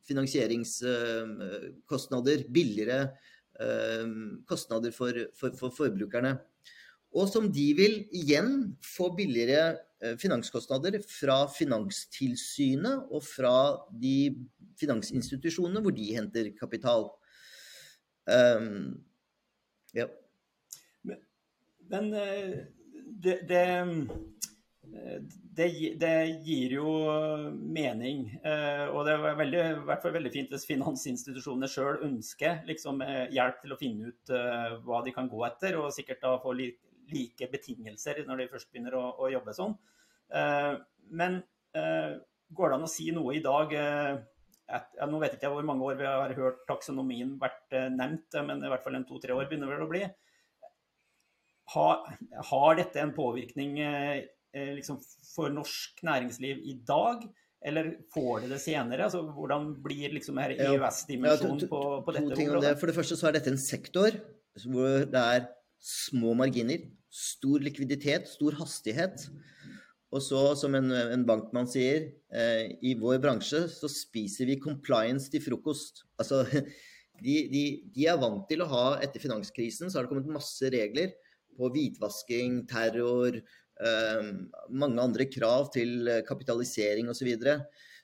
finansieringskostnader, 0.07 2.45
billigere 2.51 3.15
eh, 3.61 4.07
kostnader 4.49 4.91
for, 4.95 5.13
for, 5.39 5.51
for, 5.59 5.71
forbrukerne. 5.77 6.39
Og 7.13 7.29
som 7.29 7.53
de 7.53 7.75
vil 7.77 8.09
igjen 8.17 8.77
få 8.87 9.15
billigere 9.19 9.77
eh, 10.01 10.17
finanskostnader 10.21 11.01
fra 11.05 11.47
Finanstilsynet 11.53 12.99
og 13.13 13.23
fra 13.27 13.77
de 13.93 14.37
finansinstitusjonene 14.81 15.81
hvor 15.85 15.95
de 15.95 16.17
henter 16.17 16.57
kapital. 16.57 17.11
Um, 18.25 19.05
ja. 19.93 20.07
Men 21.91 22.15
eh, 22.15 22.51
det, 23.23 23.41
det, 23.49 23.63
eh, 23.63 25.17
det, 25.57 25.69
det, 26.01 26.15
gir 26.47 26.77
jo 26.79 26.95
mening. 27.53 28.27
Eh, 28.45 28.87
og 28.89 29.07
det 29.07 29.17
er 29.17 29.41
veldig, 29.41 29.63
i 29.63 29.87
hvert 29.89 30.05
fall 30.05 30.17
veldig 30.17 30.33
fint 30.35 30.53
hvis 30.55 30.69
finansinstitusjonene 30.69 31.71
sjøl 31.71 32.03
ønsker 32.09 32.63
liksom, 32.69 33.05
hjelp 33.35 33.63
til 33.63 33.75
å 33.75 33.81
finne 33.81 34.13
ut 34.13 34.35
hva 34.87 35.03
de 35.05 35.15
kan 35.15 35.31
gå 35.31 35.45
etter, 35.49 35.79
og 35.81 35.93
sikkert 35.95 36.25
da 36.25 36.37
få 36.43 36.57
like 36.57 37.49
betingelser 37.53 38.23
når 38.27 38.45
de 38.45 38.51
først 38.53 38.71
begynner 38.73 38.97
å, 38.97 39.07
å 39.21 39.33
jobbe 39.33 39.57
sånn. 39.57 39.75
Men 41.13 41.43
går 41.73 42.71
det 42.71 42.77
an 42.77 42.87
å 42.87 42.91
si 42.91 43.11
noe 43.13 43.35
i 43.37 43.43
dag 43.45 43.73
et, 43.77 44.95
ja, 44.97 45.07
Nå 45.09 45.19
vet 45.21 45.35
jeg 45.35 45.43
ikke 45.43 45.51
hvor 45.53 45.67
mange 45.69 45.85
år 45.85 45.99
vi 45.99 46.07
har 46.09 46.33
hørt 46.39 46.63
taksonomien 46.69 47.35
vært 47.41 47.75
nevnt, 47.93 48.39
men 48.47 48.63
i 48.65 48.71
hvert 48.73 48.85
fall 48.87 48.97
en 48.97 49.05
to-tre 49.09 49.37
år 49.37 49.51
begynner 49.51 49.75
det 49.75 49.85
å 49.85 49.91
bli. 49.91 50.05
Har, 51.71 52.03
har 52.51 52.75
dette 52.77 53.01
en 53.01 53.15
påvirkning 53.15 53.79
eh, 53.81 54.25
eh, 54.55 54.73
liksom 54.77 54.99
for 55.33 55.53
norsk 55.55 56.03
næringsliv 56.05 56.61
i 56.69 56.77
dag? 56.89 57.23
Eller 57.63 57.93
får 58.15 58.43
det 58.43 58.51
det 58.57 58.61
senere? 58.65 59.07
Altså, 59.07 59.23
hvordan 59.37 59.69
blir 59.85 60.13
liksom 60.17 60.41
EØS-dimensjonen 60.43 61.63
ja, 61.63 61.71
på, 61.71 61.83
på, 62.03 62.15
dette 62.17 62.35
området? 62.35 62.65
Det. 62.67 62.79
For 62.81 62.91
det 62.91 62.97
første 62.97 63.19
så 63.19 63.29
er 63.29 63.39
dette 63.39 63.53
en 63.53 63.61
sektor 63.61 64.19
hvor 64.67 65.07
det 65.09 65.23
er 65.23 65.47
små 65.83 66.35
marginer, 66.39 66.83
stor 67.13 67.63
likviditet, 67.63 68.29
stor 68.29 68.59
hastighet. 68.59 69.29
Og 70.13 70.21
så, 70.21 70.41
som 70.59 70.75
en, 70.77 70.91
en 70.93 71.25
bankmann 71.29 71.71
sier, 71.71 72.11
eh, 72.35 72.75
i 72.85 72.93
vår 73.01 73.23
bransje 73.23 73.65
så 73.73 73.89
spiser 73.89 74.51
vi 74.51 74.61
compliance 74.61 75.31
til 75.33 75.41
frokost. 75.45 76.03
Altså, 76.21 76.43
de, 77.25 77.37
de, 77.53 77.65
de, 77.95 78.09
er 78.11 78.21
vant 78.21 78.45
til 78.51 78.65
å 78.65 78.69
ha 78.69 78.87
Etter 79.05 79.23
finanskrisen 79.23 79.89
så 79.89 79.99
har 79.99 80.05
det 80.05 80.13
kommet 80.13 80.35
masse 80.35 80.69
regler 80.73 81.15
på 81.57 81.71
hvitvasking, 81.75 82.63
terror, 82.71 83.39
eh, 83.39 84.29
mange 84.71 85.03
andre 85.03 85.29
krav 85.31 85.71
til 85.75 86.11
kapitalisering 86.29 87.11
osv. 87.11 87.23
Så, 87.23 87.29
videre. 87.29 87.57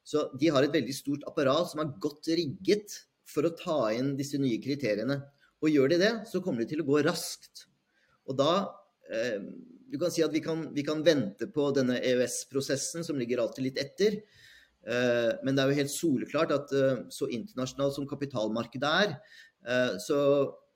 så 0.05 0.27
de 0.39 0.53
har 0.55 0.65
et 0.65 0.75
veldig 0.75 0.95
stort 0.95 1.27
apparat 1.29 1.71
som 1.71 1.83
er 1.85 1.95
godt 2.01 2.31
rigget 2.33 3.01
for 3.29 3.45
å 3.45 3.55
ta 3.57 3.81
inn 3.97 4.15
disse 4.19 4.41
nye 4.41 4.61
kriteriene. 4.63 5.21
Og 5.63 5.73
gjør 5.73 5.93
de 5.93 6.03
det, 6.05 6.13
så 6.31 6.41
kommer 6.43 6.63
det 6.63 6.73
til 6.73 6.85
å 6.85 6.89
gå 6.89 7.03
raskt. 7.07 7.67
Og 8.29 8.39
da 8.39 8.53
eh, 9.11 9.41
Du 9.89 9.97
kan 9.97 10.13
si 10.13 10.21
at 10.21 10.35
vi 10.35 10.43
kan, 10.45 10.67
vi 10.77 10.83
kan 10.85 11.01
vente 11.01 11.47
på 11.49 11.71
denne 11.73 11.95
EØS-prosessen, 12.05 13.01
som 13.07 13.17
ligger 13.17 13.41
alltid 13.41 13.65
litt 13.65 13.79
etter. 13.81 14.19
Eh, 14.85 15.31
men 15.45 15.57
det 15.57 15.63
er 15.63 15.73
jo 15.73 15.79
helt 15.81 15.93
soleklart 15.93 16.53
at 16.53 16.75
eh, 16.77 16.99
så 17.13 17.29
internasjonalt 17.33 17.97
som 17.97 18.09
kapitalmarkedet 18.09 18.91
er, 19.07 19.15
eh, 19.65 19.95
så 20.05 20.19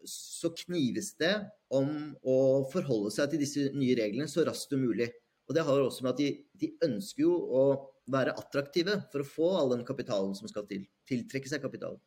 så 0.09 0.49
knives 0.65 1.13
det 1.21 1.31
om 1.73 1.91
å 2.29 2.37
forholde 2.73 3.13
seg 3.15 3.33
til 3.33 3.43
disse 3.43 3.71
nye 3.77 3.97
reglene 3.99 4.29
så 4.31 4.45
raskt 4.47 4.75
som 4.75 4.83
mulig. 4.83 5.09
Og 5.49 5.57
det 5.57 5.65
har 5.67 5.83
også 5.83 6.05
med 6.05 6.15
at 6.15 6.21
de, 6.23 6.31
de, 6.61 6.71
ønsker 6.87 7.25
jo 7.25 7.35
å 7.35 7.65
være 8.13 8.35
attraktive 8.39 8.99
for 9.13 9.23
å 9.23 9.29
få 9.29 9.51
all 9.59 9.75
den 9.75 9.85
kapitalen 9.87 10.35
som 10.39 10.51
skal 10.51 10.67
til. 10.71 10.85
Tiltrekke 11.09 11.51
seg 11.51 11.63
kapital. 11.65 11.99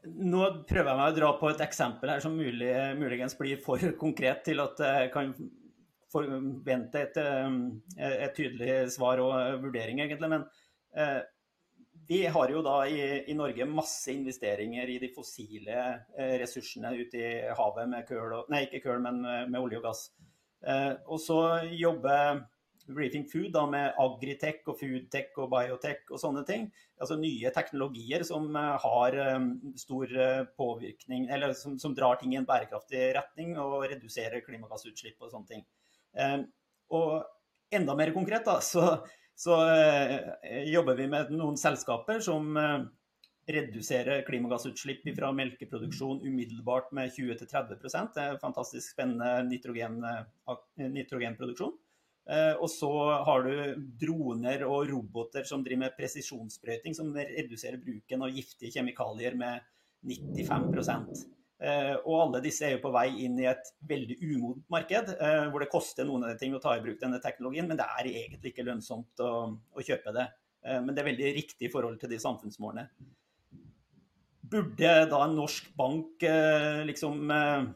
Nå 0.00 0.44
prøver 0.68 0.88
jeg 0.88 0.98
meg 0.98 1.12
å 1.12 1.16
dra 1.16 1.30
på 1.40 1.50
et 1.50 1.62
eksempel 1.64 2.12
her 2.12 2.22
som 2.24 2.36
mulig, 2.36 2.70
muligens 2.98 3.36
blir 3.38 3.60
for 3.62 3.82
konkret 4.00 4.44
til 4.46 4.62
at 4.64 4.80
jeg 4.80 5.10
kan 5.12 5.34
forvente 6.10 7.02
et, 7.04 7.18
et 8.00 8.32
tydelig 8.34 8.78
svar 8.96 9.20
og 9.22 9.60
vurdering, 9.62 10.00
egentlig. 10.02 10.30
Men 10.32 10.46
eh, 10.96 11.20
vi 12.10 12.24
har 12.26 12.50
jo 12.50 12.60
da 12.66 12.80
i, 12.90 13.02
i, 13.30 13.34
Norge 13.38 13.62
masse 13.70 14.10
investeringer 14.10 14.88
i 14.90 14.96
de 14.98 15.12
fossile 15.14 15.76
eh, 16.18 16.32
ressursene 16.42 16.90
ute 16.98 17.20
i 17.20 17.28
havet 17.54 17.86
med 17.92 18.08
køl 18.08 18.32
og, 18.34 18.48
Nei, 18.50 18.64
ikke 18.66 18.80
køl, 18.88 18.98
men 19.04 19.20
med, 19.22 19.52
med 19.52 19.60
olje 19.60 19.78
og 19.78 19.84
gass. 19.84 20.08
Eh, 20.66 20.96
og 21.06 21.22
så 21.22 21.36
jobber 21.70 22.40
Briefing 22.90 23.28
Food 23.30 23.52
da, 23.54 23.62
med 23.70 24.00
agritech 24.02 24.66
og 24.66 24.80
foodtech 24.80 25.38
og 25.38 25.52
biotech 25.52 26.10
og 26.10 26.18
sånne 26.18 26.42
ting. 26.48 26.66
Altså 26.98 27.14
nye 27.20 27.52
teknologier 27.54 28.26
som 28.26 28.48
har 28.58 29.18
stor 29.78 30.16
påvirkning, 30.58 31.28
eller 31.30 31.54
som, 31.54 31.78
som 31.78 31.94
drar 31.94 32.18
ting 32.18 32.34
i 32.34 32.40
en 32.40 32.48
bærekraftig 32.48 33.12
retning 33.14 33.54
og 33.62 33.84
reduserer 33.84 34.42
klimagassutslipp 34.42 35.22
og 35.22 35.30
sånne 35.30 35.52
ting. 35.52 35.62
Og 36.98 37.20
enda 37.70 37.94
mer 37.94 38.10
konkret, 38.16 38.42
da, 38.48 38.58
så, 38.64 38.98
så 39.40 39.56
jobber 40.68 40.98
vi 40.98 41.06
med 41.08 41.30
noen 41.32 41.56
selskaper 41.56 42.20
som 42.20 42.52
reduserer 43.52 44.24
klimagassutslipp 44.26 45.04
fra 45.16 45.30
melkeproduksjon 45.34 46.22
umiddelbart 46.26 46.90
med 46.96 47.12
20-30 47.16 48.14
Det 48.14 48.22
er 48.22 48.40
fantastisk 48.42 48.92
spennende 48.92 49.42
nitrogen, 49.48 50.02
eh, 50.04 50.88
nitrogenproduksjon. 50.88 51.72
Eh, 52.30 52.54
og 52.60 52.70
så 52.70 52.92
har 53.24 53.42
du 53.42 53.74
droner 54.00 54.64
og 54.64 54.88
roboter 54.90 55.44
som 55.44 55.64
driver 55.64 55.86
med 55.86 55.96
presisjonssprøyting, 55.98 56.94
som 56.94 57.14
reduserer 57.14 57.80
bruken 57.82 58.22
av 58.22 58.30
giftige 58.30 58.70
kjemikalier 58.76 59.34
med 59.34 59.60
95 60.04 60.70
eh, 60.78 61.39
og 61.60 62.14
alle 62.16 62.40
disse 62.40 62.64
er 62.64 62.70
jo 62.72 62.82
på 62.86 62.92
vei 62.94 63.06
inn 63.26 63.34
i 63.36 63.44
et 63.50 63.66
veldig 63.84 64.14
umodent 64.22 64.62
marked, 64.72 65.10
hvor 65.52 65.60
det 65.60 65.68
koster 65.68 66.06
noen 66.08 66.24
av 66.24 66.32
de 66.32 66.40
ting 66.40 66.54
å 66.56 66.60
ta 66.62 66.72
i 66.72 66.80
bruk 66.80 66.96
denne 67.02 67.20
teknologien, 67.20 67.68
men 67.68 67.76
det 67.76 67.84
er 67.98 68.08
egentlig 68.08 68.54
ikke 68.54 68.64
lønnsomt 68.64 69.20
å, 69.20 69.32
å 69.52 69.84
kjøpe 69.84 70.14
det. 70.16 70.24
Men 70.64 70.94
det 70.94 71.02
er 71.02 71.10
veldig 71.10 71.32
riktig 71.36 71.68
i 71.68 71.72
forhold 71.74 72.00
til 72.00 72.14
de 72.14 72.20
samfunnsmålene. 72.24 72.86
Burde 74.50 74.94
da 75.10 75.18
en 75.24 75.36
norsk 75.38 75.68
bank 75.78 76.24
eh, 76.26 76.80
liksom 76.88 77.30
eh, 77.30 77.66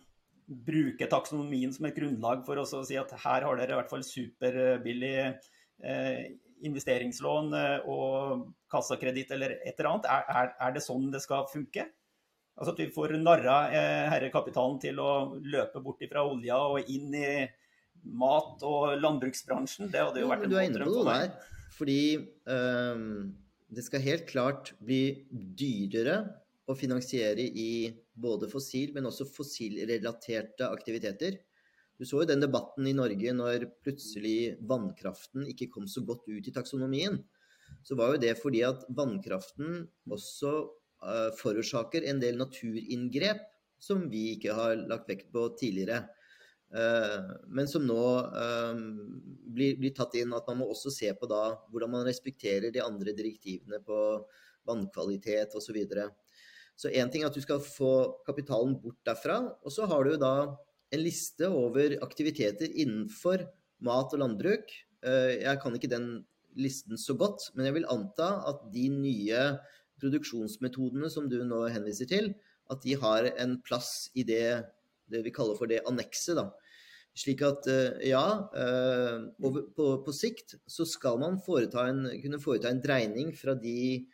bruke 0.66 1.06
taksonomien 1.10 1.72
som 1.74 1.86
et 1.86 1.96
grunnlag 1.96 2.42
for 2.46 2.58
å 2.58 2.64
si 2.66 2.96
at 2.98 3.12
her 3.22 3.46
har 3.46 3.60
dere 3.60 3.76
i 3.76 3.78
hvert 3.78 3.92
fall 3.92 4.02
superbillig 4.06 5.12
eh, 5.22 6.24
investeringslån 6.64 7.54
og 7.92 8.48
kassakreditt 8.72 9.34
eller 9.36 9.58
et 9.60 9.76
eller 9.76 9.90
annet? 9.92 10.08
Er, 10.10 10.26
er, 10.40 10.50
er, 10.66 10.74
det 10.74 10.82
sånn 10.82 11.10
det 11.12 11.20
skal 11.22 11.46
funke? 11.50 11.86
Altså 12.54 12.74
at 12.74 12.80
vi 12.84 12.92
får 12.94 13.16
narra 13.18 13.56
herrekapitalen 14.12 14.78
til 14.82 15.00
å 15.02 15.10
løpe 15.42 15.82
bort 15.82 16.02
fra 16.10 16.22
olja 16.28 16.60
og 16.70 16.90
inn 16.92 17.14
i 17.18 17.30
mat- 18.04 18.62
og 18.66 18.94
landbruksbransjen? 19.00 19.90
Det 19.90 20.02
hadde 20.02 20.22
jo 20.22 20.30
vært 20.30 20.46
en 20.46 20.52
Du 20.52 20.58
er 20.60 20.68
inne 20.68 20.86
på 20.86 20.92
noe 20.92 21.08
der. 21.08 21.32
Fordi 21.74 21.98
um, 22.46 23.32
det 23.74 23.82
skal 23.86 24.04
helt 24.04 24.28
klart 24.30 24.70
bli 24.78 25.26
dyrere 25.30 26.20
å 26.70 26.76
finansiere 26.78 27.42
i 27.42 27.90
både 28.14 28.48
fossil, 28.48 28.94
men 28.94 29.10
også 29.10 29.26
fossilrelaterte 29.28 30.68
aktiviteter. 30.70 31.40
Du 31.98 32.06
så 32.06 32.22
jo 32.22 32.28
den 32.28 32.42
debatten 32.42 32.86
i 32.90 32.94
Norge 32.96 33.34
når 33.34 33.68
plutselig 33.84 34.54
vannkraften 34.66 35.46
ikke 35.50 35.70
kom 35.74 35.90
så 35.90 36.02
godt 36.06 36.26
ut 36.30 36.46
i 36.48 36.54
taksonomien. 36.54 37.20
Så 37.86 37.98
var 37.98 38.14
jo 38.14 38.22
det 38.22 38.34
fordi 38.40 38.62
at 38.66 38.86
vannkraften 38.94 39.84
også 40.10 40.54
forårsaker 41.38 42.06
en 42.08 42.20
del 42.22 42.38
naturinngrep 42.40 43.42
som 43.84 44.06
vi 44.10 44.30
ikke 44.34 44.54
har 44.56 44.76
lagt 44.88 45.10
vekt 45.10 45.32
på 45.34 45.48
tidligere. 45.60 46.04
Uh, 46.74 47.36
men 47.54 47.68
som 47.70 47.84
nå 47.86 48.04
uh, 48.34 48.78
blir, 49.54 49.92
tatt 49.94 50.16
inn 50.18 50.32
at 50.34 50.48
man 50.50 50.62
må 50.62 50.70
også 50.72 50.90
se 50.90 51.12
på 51.14 51.28
da 51.30 51.42
hvordan 51.70 51.92
man 51.92 52.06
respekterer 52.08 52.72
de 52.74 52.82
andre 52.82 53.14
direktivene 53.14 53.78
på 53.84 53.98
vannkvalitet 54.66 55.54
osv. 55.54 55.78
Så 56.74 56.90
én 56.90 57.10
ting 57.12 57.22
er 57.22 57.30
at 57.30 57.36
du 57.36 57.44
skal 57.44 57.62
få 57.62 58.24
kapitalen 58.26 58.74
bort 58.80 58.98
derfra, 59.06 59.38
og 59.62 59.70
så 59.70 59.86
har 59.86 60.08
du 60.08 60.16
da 60.18 60.34
en 60.94 61.02
liste 61.02 61.46
over 61.46 61.94
aktiviteter 62.02 62.72
innenfor 62.72 63.44
mat 63.84 64.14
og 64.14 64.22
landbruk. 64.22 64.72
Eh, 65.04 65.44
jeg 65.44 65.60
kan 65.62 65.76
ikke 65.76 65.92
den 65.92 66.08
listen 66.58 66.98
så 66.98 67.16
godt, 67.18 67.50
men 67.54 67.68
jeg 67.68 67.76
vil 67.78 67.88
anta 67.90 68.30
at 68.50 68.66
de 68.74 68.88
nye 68.90 69.44
produksjonsmetodene 70.02 71.10
som 71.12 71.28
du 71.30 71.38
nå 71.46 71.64
henviser 71.72 72.10
til, 72.10 72.32
at 72.72 72.82
de 72.84 72.96
har 73.00 73.28
en 73.34 73.58
plass 73.64 74.10
i 74.16 74.24
det, 74.26 74.64
det 75.12 75.24
vi 75.26 75.32
kaller 75.34 75.58
for 75.58 75.70
det 75.70 75.82
annekset. 75.88 76.40
Slik 77.14 77.44
at 77.46 77.68
eh, 77.70 78.08
ja, 78.10 78.24
på, 79.38 79.54
på, 79.76 79.88
på, 80.02 80.14
sikt 80.16 80.56
så 80.66 80.86
skal 80.88 81.20
man 81.22 81.38
foreta 81.44 81.86
en, 81.90 82.08
kunne 82.22 82.42
foreta 82.42 82.72
en 82.72 82.82
dreining 82.82 83.30
fra 83.38 83.54
de 83.54 84.06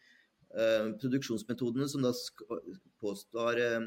Eh, 0.50 0.86
produksjonsmetodene 0.98 1.86
som 1.86 2.02
da 2.02 2.10
påstår 2.98 3.58
eh, 3.62 3.84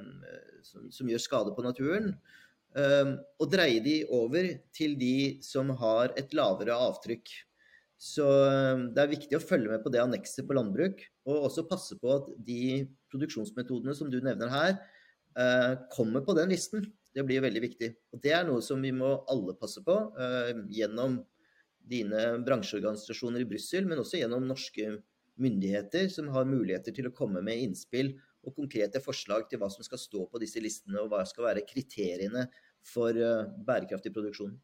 som, 0.63 0.85
som, 0.95 1.09
gjør 1.11 1.19
skade 1.19 1.51
på 1.57 1.63
naturen, 1.65 2.13
eh, 2.79 3.09
og 3.35 3.49
dreie 3.51 3.81
de 3.83 3.97
over 4.07 4.47
til 4.71 4.95
de 4.95 5.41
som 5.43 5.73
har 5.81 6.15
et 6.15 6.31
lavere 6.31 6.77
avtrykk. 6.85 7.33
Så 8.03 8.25
det 8.91 8.99
er 8.99 9.11
viktig 9.13 9.37
å 9.37 9.43
følge 9.43 9.71
med 9.71 9.83
på 9.83 9.91
det 9.93 10.01
annekset 10.03 10.43
på 10.47 10.55
landbruk, 10.57 11.05
og 11.29 11.45
også 11.47 11.63
passe 11.69 11.95
på 12.01 12.09
at 12.11 12.25
de 12.43 12.83
produksjonsmetodene 13.13 13.95
som 13.95 14.09
du 14.11 14.19
nevner 14.19 14.51
her, 14.51 14.75
kommer 15.93 16.25
på 16.25 16.35
den 16.37 16.51
listen. 16.51 16.83
Det 17.15 17.23
blir 17.25 17.45
veldig 17.45 17.61
viktig. 17.63 17.89
Og 18.11 18.19
det 18.25 18.33
er 18.35 18.43
noe 18.47 18.61
som 18.65 18.81
vi 18.83 18.91
må 18.95 19.15
alle 19.31 19.55
passe 19.55 19.81
på 19.85 19.95
gjennom 20.73 21.21
dine 21.83 22.25
bransjeorganisasjoner 22.43 23.45
i 23.45 23.47
Brussel, 23.47 23.87
men 23.87 24.01
også 24.03 24.19
gjennom 24.19 24.45
norske 24.49 24.97
myndigheter 25.39 26.11
som 26.11 26.27
har 26.35 26.45
muligheter 26.49 26.93
til 26.95 27.07
å 27.07 27.15
komme 27.15 27.41
med 27.45 27.63
innspill 27.63 28.13
og 28.43 28.57
konkrete 28.59 28.99
forslag 29.03 29.47
til 29.47 29.61
hva 29.61 29.71
som 29.71 29.85
skal 29.87 30.01
stå 30.01 30.27
på 30.27 30.43
disse 30.43 30.59
listene, 30.59 30.99
og 30.99 31.09
hva 31.13 31.23
skal 31.27 31.47
være 31.47 31.65
kriteriene 31.69 32.49
for 32.83 33.15
bærekraftig 33.63 34.11
produksjon. 34.11 34.57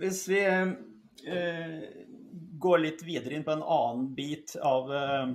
Hvis 0.00 0.24
vi 0.30 0.40
eh, 0.46 1.86
går 2.62 2.82
litt 2.82 3.04
videre 3.04 3.36
inn 3.36 3.44
på 3.46 3.54
en 3.54 3.64
annen 3.64 4.08
bit 4.16 4.54
av, 4.62 4.88
uh, 4.88 5.34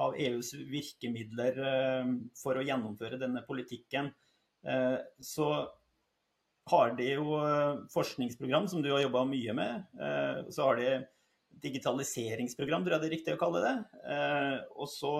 av 0.00 0.16
EUs 0.16 0.54
virkemidler 0.70 1.58
for 2.38 2.56
å 2.56 2.64
gjennomføre 2.64 3.18
denne 3.20 3.42
politikken, 3.44 4.08
så 5.20 5.48
har 6.70 6.94
de 6.96 7.08
jo 7.16 7.38
eh, 7.42 7.80
forskningsprogram 7.92 8.68
som 8.68 8.82
du 8.82 8.90
har 8.92 9.02
jobba 9.02 9.24
mye 9.28 9.54
med. 9.56 9.82
Eh, 9.98 10.42
så 10.50 10.68
har 10.68 10.78
de 10.78 10.92
digitaliseringsprogram, 11.62 12.84
tror 12.84 12.96
jeg 12.96 13.02
det 13.02 13.08
er 13.08 13.16
riktig 13.16 13.34
å 13.36 13.40
kalle 13.40 13.62
det. 13.64 13.74
Eh, 14.14 14.56
og 14.76 14.90
så 14.90 15.14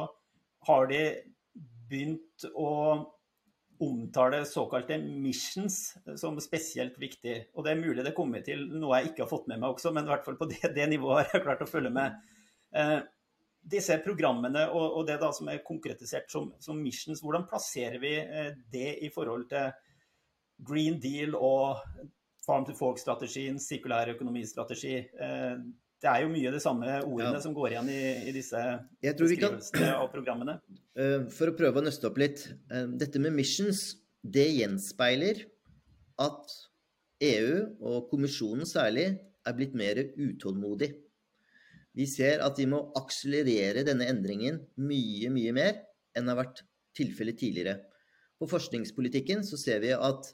har 0.69 0.89
de 0.91 1.03
begynt 1.91 2.47
å 2.55 2.71
omtale 3.83 4.43
såkalte 4.49 4.99
missions 4.99 5.97
som 6.19 6.39
spesielt 6.43 6.99
viktig. 7.01 7.37
Og 7.57 7.67
det 7.67 7.73
er 7.73 7.81
mulig 7.81 8.05
det 8.07 8.15
kommer 8.17 8.45
til 8.47 8.65
noe 8.71 9.01
jeg 9.01 9.13
ikke 9.13 9.25
har 9.25 9.33
fått 9.33 9.49
med 9.51 9.61
meg 9.63 9.75
også, 9.75 9.93
men 9.95 10.07
i 10.07 10.13
hvert 10.13 10.25
fall 10.27 10.39
på 10.41 10.49
det, 10.51 10.63
det 10.77 10.89
nivået 10.91 11.21
har 11.21 11.37
jeg 11.37 11.45
klart 11.47 11.65
å 11.65 11.71
følge 11.71 11.93
med. 11.95 12.17
Eh, 12.79 12.99
disse 13.73 13.99
programmene 14.03 14.65
og, 14.73 14.87
og, 14.99 15.05
det 15.07 15.21
da 15.23 15.29
som 15.35 15.51
er 15.53 15.63
konkretisert 15.67 16.31
som, 16.33 16.51
som 16.63 16.81
missions, 16.83 17.23
hvordan 17.23 17.47
plasserer 17.51 18.01
vi 18.03 18.17
eh, 18.23 18.51
det 18.73 18.97
i 19.07 19.13
forhold 19.15 19.47
til 19.53 19.71
Green 20.63 20.99
Deal 21.03 21.37
og 21.39 21.79
Farm 22.43 22.67
to 22.67 22.75
Folk-strategien, 22.75 23.61
sirkulær 23.63 24.11
økonomistrategi. 24.17 24.97
Eh, 24.99 25.63
det 26.03 26.11
er 26.11 26.25
jo 26.25 26.31
mye 26.33 26.51
de 26.51 26.61
samme 26.63 26.95
ordene 27.05 27.37
ja. 27.37 27.43
som 27.45 27.55
går 27.55 27.75
igjen 27.77 27.91
i, 27.93 28.01
i 28.27 28.35
disse 28.35 28.59
beskrivelsene 28.99 29.79
kan, 29.79 30.01
av 30.01 30.09
programmene. 30.11 30.57
Eh, 30.99 31.29
for 31.31 31.53
å 31.53 31.57
prøve 31.59 31.79
å 31.79 31.87
nøste 31.87 32.09
opp 32.09 32.19
litt. 32.19 32.43
Eh, 32.73 32.89
dette 32.99 33.23
med 33.23 33.37
missions, 33.37 33.85
det 34.23 34.49
gjenspeiler 34.51 35.45
at 36.23 36.57
EU, 37.23 37.55
og 37.87 38.11
kommisjonen 38.11 38.67
særlig, 38.67 39.13
er 39.47 39.57
blitt 39.59 39.79
mer 39.79 40.01
utålmodig. 40.19 40.91
Vi 41.95 42.07
ser 42.09 42.43
at 42.43 42.59
de 42.59 42.67
må 42.73 42.81
akselerere 42.99 43.85
denne 43.87 44.09
endringen 44.11 44.59
mye, 44.81 45.31
mye 45.31 45.55
mer 45.55 45.81
enn 46.17 46.27
det 46.27 46.35
har 46.35 46.41
vært 46.41 46.63
tilfellet 46.99 47.39
tidligere. 47.39 47.77
På 48.41 48.49
forskningspolitikken 48.51 49.45
så 49.47 49.59
ser 49.61 49.83
vi 49.85 49.93
at 49.95 50.33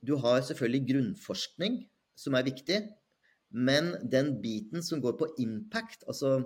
du 0.00 0.14
har 0.22 0.40
selvfølgelig 0.46 0.86
grunnforskning, 0.88 1.82
som 2.16 2.36
er 2.38 2.46
viktig, 2.48 2.80
men 3.50 3.94
den 4.10 4.36
biten 4.42 4.82
som 4.84 5.02
går 5.02 5.16
på 5.18 5.28
impact, 5.42 6.04
altså 6.06 6.38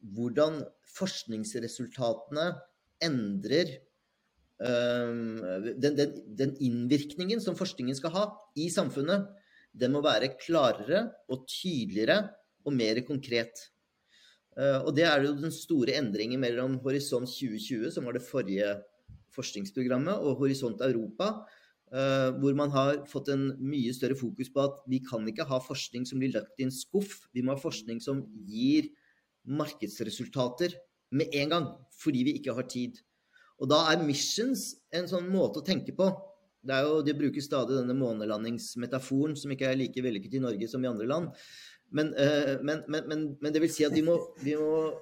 hvordan 0.00 0.62
forskningsresultatene 0.96 2.46
endrer 3.04 3.76
um, 4.58 5.38
den, 5.76 5.96
den, 5.98 6.14
den, 6.38 6.54
innvirkningen 6.62 7.42
som 7.42 7.58
forskningen 7.58 7.96
skal 7.98 8.14
ha 8.14 8.24
i 8.58 8.68
samfunnet, 8.72 9.28
den 9.70 9.94
må 9.94 10.02
være 10.02 10.32
klarere 10.40 11.06
og 11.30 11.46
tydeligere 11.48 12.24
og 12.66 12.74
mer 12.74 13.02
konkret. 13.06 13.68
Uh, 14.58 14.82
og 14.82 14.94
det 14.96 15.06
er 15.06 15.22
jo 15.24 15.36
den 15.38 15.54
store 15.54 15.94
endringen 16.00 16.42
mellom 16.42 16.80
Horisont 16.84 17.30
2020, 17.30 17.92
som 17.94 18.08
var 18.08 18.18
det 18.18 18.26
forrige 18.26 18.74
forskningsprogrammet, 19.30 20.18
og 20.18 20.40
Horisont 20.42 20.82
Europa, 20.82 21.36
Uh, 21.90 22.30
hvor 22.38 22.54
man 22.54 22.70
har 22.70 23.00
fått 23.10 23.32
en 23.34 23.48
mye 23.58 23.90
større 23.90 24.14
fokus 24.14 24.46
på 24.54 24.62
at 24.62 24.76
vi 24.86 25.00
kan 25.02 25.24
ikke 25.26 25.42
ha 25.48 25.56
forskning 25.58 26.04
som 26.06 26.20
blir 26.22 26.30
lagt 26.36 26.60
i 26.62 26.68
en 26.68 26.74
skuff. 26.74 27.16
Vi 27.34 27.42
må 27.42 27.56
ha 27.56 27.58
forskning 27.58 27.98
som 28.04 28.20
gir 28.46 28.92
markedsresultater 29.42 30.76
med 31.10 31.34
en 31.34 31.50
gang, 31.50 31.66
fordi 31.98 32.22
vi 32.28 32.36
ikke 32.38 32.54
har 32.54 32.68
tid. 32.70 33.00
Og 33.58 33.72
da 33.72 33.80
er 33.90 34.04
missions 34.06 34.68
en 34.94 35.08
sånn 35.10 35.26
måte 35.32 35.60
å 35.60 35.66
tenke 35.66 35.96
på. 35.96 36.06
Det 36.62 36.76
er 36.76 36.86
jo, 36.86 37.00
De 37.02 37.16
bruker 37.16 37.42
stadig 37.42 37.80
denne 37.80 37.96
månelandingsmetaforen, 37.98 39.34
som 39.36 39.50
ikke 39.50 39.72
er 39.72 39.78
like 39.80 40.04
vellykket 40.04 40.38
i 40.38 40.44
Norge 40.44 40.68
som 40.70 40.84
i 40.84 40.90
andre 40.90 41.08
land. 41.10 41.34
Men, 41.90 42.14
uh, 42.14 42.60
men, 42.62 42.84
men, 42.86 43.26
men 43.40 43.50
det 43.50 43.64
vil 43.64 43.72
si 43.72 43.86
at 43.88 43.96
vi 43.96 44.04
må, 44.06 44.14
vi, 44.44 44.54
må, 44.60 44.92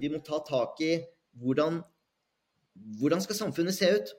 vi 0.00 0.08
må, 0.08 0.22
ta 0.24 0.40
tak 0.46 0.80
i 0.86 0.94
hvordan, 1.36 1.82
hvordan 2.96 3.20
skal 3.28 3.42
samfunnet 3.42 3.76
se 3.76 3.92
ut? 3.92 4.14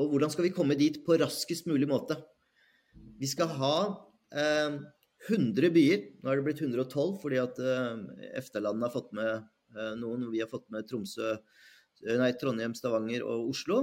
Og 0.00 0.10
hvordan 0.10 0.32
skal 0.32 0.48
vi 0.48 0.54
komme 0.54 0.76
dit 0.78 1.00
på 1.06 1.18
raskest 1.20 1.68
mulig 1.70 1.88
måte? 1.90 2.16
Vi 3.20 3.28
skal 3.30 3.52
ha 3.60 3.76
eh, 4.34 4.78
100 5.28 5.70
byer. 5.74 6.08
Nå 6.20 6.30
er 6.30 6.40
det 6.40 6.46
blitt 6.48 6.64
112 6.64 7.20
fordi 7.22 7.42
at 7.42 7.60
eh, 7.62 8.00
EFTA-landene 8.40 8.88
har 8.88 8.94
fått 8.94 9.12
med 9.16 9.50
noen. 9.98 10.28
Vi 10.30 10.38
har 10.38 10.46
fått 10.46 10.68
med 10.70 10.86
Tromsø, 10.86 11.32
nei, 12.06 12.28
Trondheim, 12.38 12.76
Stavanger 12.78 13.24
og 13.26 13.48
Oslo. 13.50 13.78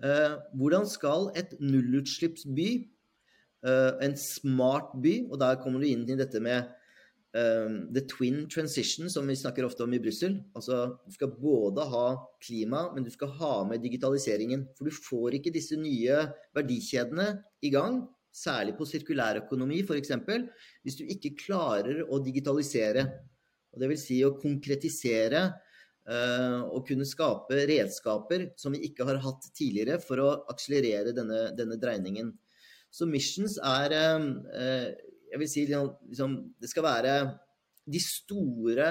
Eh, 0.00 0.34
hvordan 0.56 0.86
skal 0.88 1.28
et 1.36 1.52
nullutslippsby, 1.60 2.68
eh, 3.68 3.92
en 4.00 4.16
smart 4.16 4.94
by, 5.02 5.28
og 5.28 5.40
der 5.40 5.60
kommer 5.60 5.80
du 5.80 5.86
inn 5.90 6.08
i 6.08 6.16
dette 6.16 6.40
med 6.40 6.70
Um, 7.30 7.92
the 7.94 8.00
twin 8.10 8.48
transition, 8.48 9.06
som 9.10 9.26
vi 9.26 9.36
snakker 9.36 9.62
ofte 9.62 9.84
om 9.84 9.92
i 9.94 10.00
Brussel. 10.02 10.40
Altså, 10.58 10.98
du 11.06 11.14
skal 11.14 11.30
både 11.38 11.84
ha 11.86 12.06
klima, 12.42 12.88
men 12.90 13.04
du 13.06 13.10
skal 13.14 13.30
ha 13.38 13.52
med 13.68 13.84
digitaliseringen. 13.84 14.64
For 14.74 14.90
du 14.90 14.96
får 14.96 15.36
ikke 15.38 15.52
disse 15.54 15.78
nye 15.78 16.24
verdikjedene 16.58 17.28
i 17.62 17.70
gang, 17.70 18.00
særlig 18.34 18.74
på 18.78 18.88
sirkulærøkonomi 18.90 19.78
f.eks., 19.84 20.10
hvis 20.82 20.98
du 20.98 21.04
ikke 21.06 21.36
klarer 21.38 22.02
å 22.02 22.18
digitalisere. 22.24 23.06
Og 23.70 23.82
det 23.82 23.92
vil 23.92 24.02
si 24.02 24.18
å 24.26 24.34
konkretisere 24.34 25.44
uh, 26.10 26.66
og 26.66 26.82
kunne 26.88 27.06
skape 27.06 27.62
redskaper 27.70 28.48
som 28.58 28.74
vi 28.74 28.82
ikke 28.90 29.06
har 29.06 29.22
hatt 29.22 29.46
tidligere 29.54 30.00
for 30.02 30.18
å 30.18 30.32
akselerere 30.50 31.14
denne, 31.14 31.52
denne 31.54 31.78
dreiningen. 31.78 32.34
Så 32.90 33.06
missions 33.06 33.54
er 33.62 33.92
eh, 33.94 34.88
Jeg 35.30 35.40
vil 35.40 35.50
si 35.50 35.64
liksom, 35.70 36.36
det 36.60 36.70
skal 36.70 36.86
være 36.86 37.14
de 37.90 38.00
store 38.02 38.88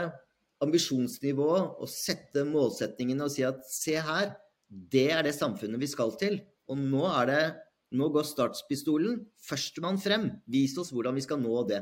ambisjonsnivået 0.63 1.79
og 1.79 1.91
sette 1.91 2.43
målsettingene 2.47 3.25
og 3.25 3.33
si 3.33 3.45
at 3.47 3.61
se 3.71 3.95
her, 4.03 4.33
det 4.69 5.09
er 5.15 5.23
det 5.25 5.35
samfunnet 5.35 5.81
vi 5.81 5.89
skal 5.89 6.13
til. 6.19 6.39
Og 6.69 6.77
nå 6.79 7.05
er 7.09 7.29
det 7.29 7.43
nå 7.97 8.09
går 8.13 8.27
startspistolen. 8.27 9.23
Førstemann 9.41 9.97
frem. 10.01 10.27
Vis 10.51 10.75
oss 10.77 10.91
hvordan 10.93 11.17
vi 11.17 11.25
skal 11.25 11.41
nå 11.41 11.63
det. 11.69 11.81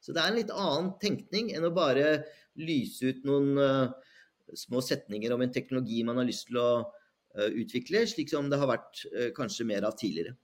Så 0.00 0.14
det 0.14 0.22
er 0.22 0.30
en 0.30 0.38
litt 0.38 0.52
annen 0.54 0.92
tenkning 1.02 1.50
enn 1.56 1.66
å 1.66 1.74
bare 1.74 2.22
lyse 2.60 3.10
ut 3.10 3.26
noen 3.28 3.58
uh, 3.58 3.90
små 4.56 4.80
setninger 4.84 5.32
om 5.34 5.42
en 5.44 5.52
teknologi 5.52 6.00
man 6.06 6.20
har 6.20 6.28
lyst 6.28 6.48
til 6.48 6.60
å 6.60 6.68
uh, 6.80 7.50
utvikle, 7.50 8.06
slik 8.08 8.30
som 8.32 8.48
det 8.50 8.60
har 8.62 8.70
vært 8.70 9.02
uh, 9.10 9.28
kanskje 9.36 9.68
mer 9.68 9.86
av 9.88 9.98
tidligere. 10.00 10.36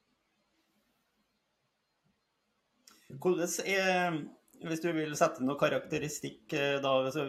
Hvordan 3.08 3.48
er, 3.70 4.20
hvis 4.66 4.82
du 4.82 4.90
vil 4.96 5.14
sette 5.18 5.44
noe 5.46 5.58
karakteristikk 5.60 6.54
eh, 6.58 6.78
da, 6.82 6.94
altså, 7.06 7.28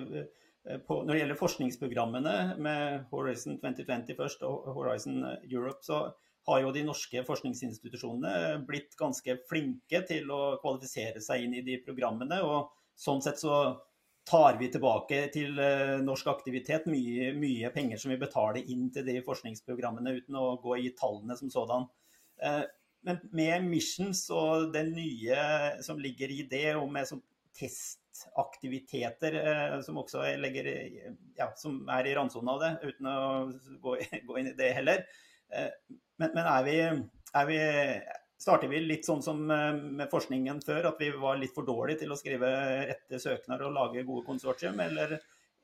på, 0.88 1.02
når 1.04 1.14
det 1.14 1.20
gjelder 1.22 1.40
forskningsprogrammene 1.40 2.38
med 2.64 3.12
Horizon 3.12 3.60
2020 3.62 4.18
først 4.18 4.42
og 4.48 4.72
Horizon 4.76 5.22
Europe, 5.46 5.84
så 5.86 6.08
har 6.48 6.64
jo 6.64 6.72
de 6.76 6.84
norske 6.88 7.24
forskningsinstitusjonene 7.28 8.64
blitt 8.68 8.96
ganske 9.00 9.36
flinke 9.50 10.02
til 10.08 10.32
å 10.32 10.58
kvalifisere 10.62 11.22
seg 11.24 11.44
inn 11.44 11.58
i 11.60 11.64
de 11.66 11.78
programmene. 11.84 12.40
og 12.44 12.72
Sånn 12.98 13.22
sett 13.22 13.40
så 13.42 13.58
tar 14.28 14.58
vi 14.60 14.70
tilbake 14.72 15.20
til 15.32 15.60
uh, 15.60 16.00
norsk 16.04 16.28
aktivitet 16.32 16.88
mye, 16.92 17.30
mye, 17.38 17.72
penger 17.76 18.00
som 18.02 18.12
vi 18.12 18.20
betaler 18.20 18.72
inn 18.72 18.90
til 18.96 19.06
de 19.08 19.20
forskningsprogrammene, 19.24 20.16
uten 20.20 20.40
å 20.40 20.48
gå 20.64 20.80
i 20.84 20.92
tallene 21.00 21.38
som 21.40 21.52
sådan. 21.54 21.88
Men 23.08 23.22
med 23.32 23.66
Missions 23.70 24.26
og 24.36 24.70
det 24.74 24.84
nye 24.90 25.40
som 25.86 26.00
ligger 26.02 26.34
i 26.34 26.44
det, 26.50 26.70
og 26.76 26.92
med 26.92 27.08
sånn 27.10 27.24
testaktiviteter 27.58 29.40
uh, 29.40 29.78
som 29.86 29.98
også 29.98 30.26
legger, 30.38 30.68
ja, 31.40 31.50
som 31.58 31.80
er 31.96 32.10
i 32.10 32.14
randsonen 32.18 32.52
av 32.54 32.62
det, 32.62 32.72
uten 32.84 33.10
å 33.10 33.18
gå, 33.82 33.96
gå, 34.28 34.38
inn 34.42 34.52
i 34.52 34.58
det 34.60 34.74
heller. 34.78 35.08
men, 36.20 36.30
men 36.36 36.44
er 36.44 36.64
vi, 36.68 36.80
er 37.40 37.48
vi 37.50 37.60
starter 38.38 38.70
vi 38.70 38.82
litt 38.86 39.06
sånn 39.08 39.24
som 39.26 39.42
eh, 39.52 39.72
med 39.74 40.12
forskningen 40.12 40.62
før, 40.66 40.92
at 40.92 41.02
vi 41.02 41.10
var 41.18 41.40
litt 41.42 41.56
for 41.56 41.68
dårlige 41.68 42.04
til 42.04 42.14
å 42.14 42.20
skrive 42.20 42.52
rette 42.92 43.22
søknader 43.22 43.68
og 43.68 43.78
lage 43.78 44.06
gode 44.08 44.26
konsortium, 44.28 44.80
eller 44.84 45.18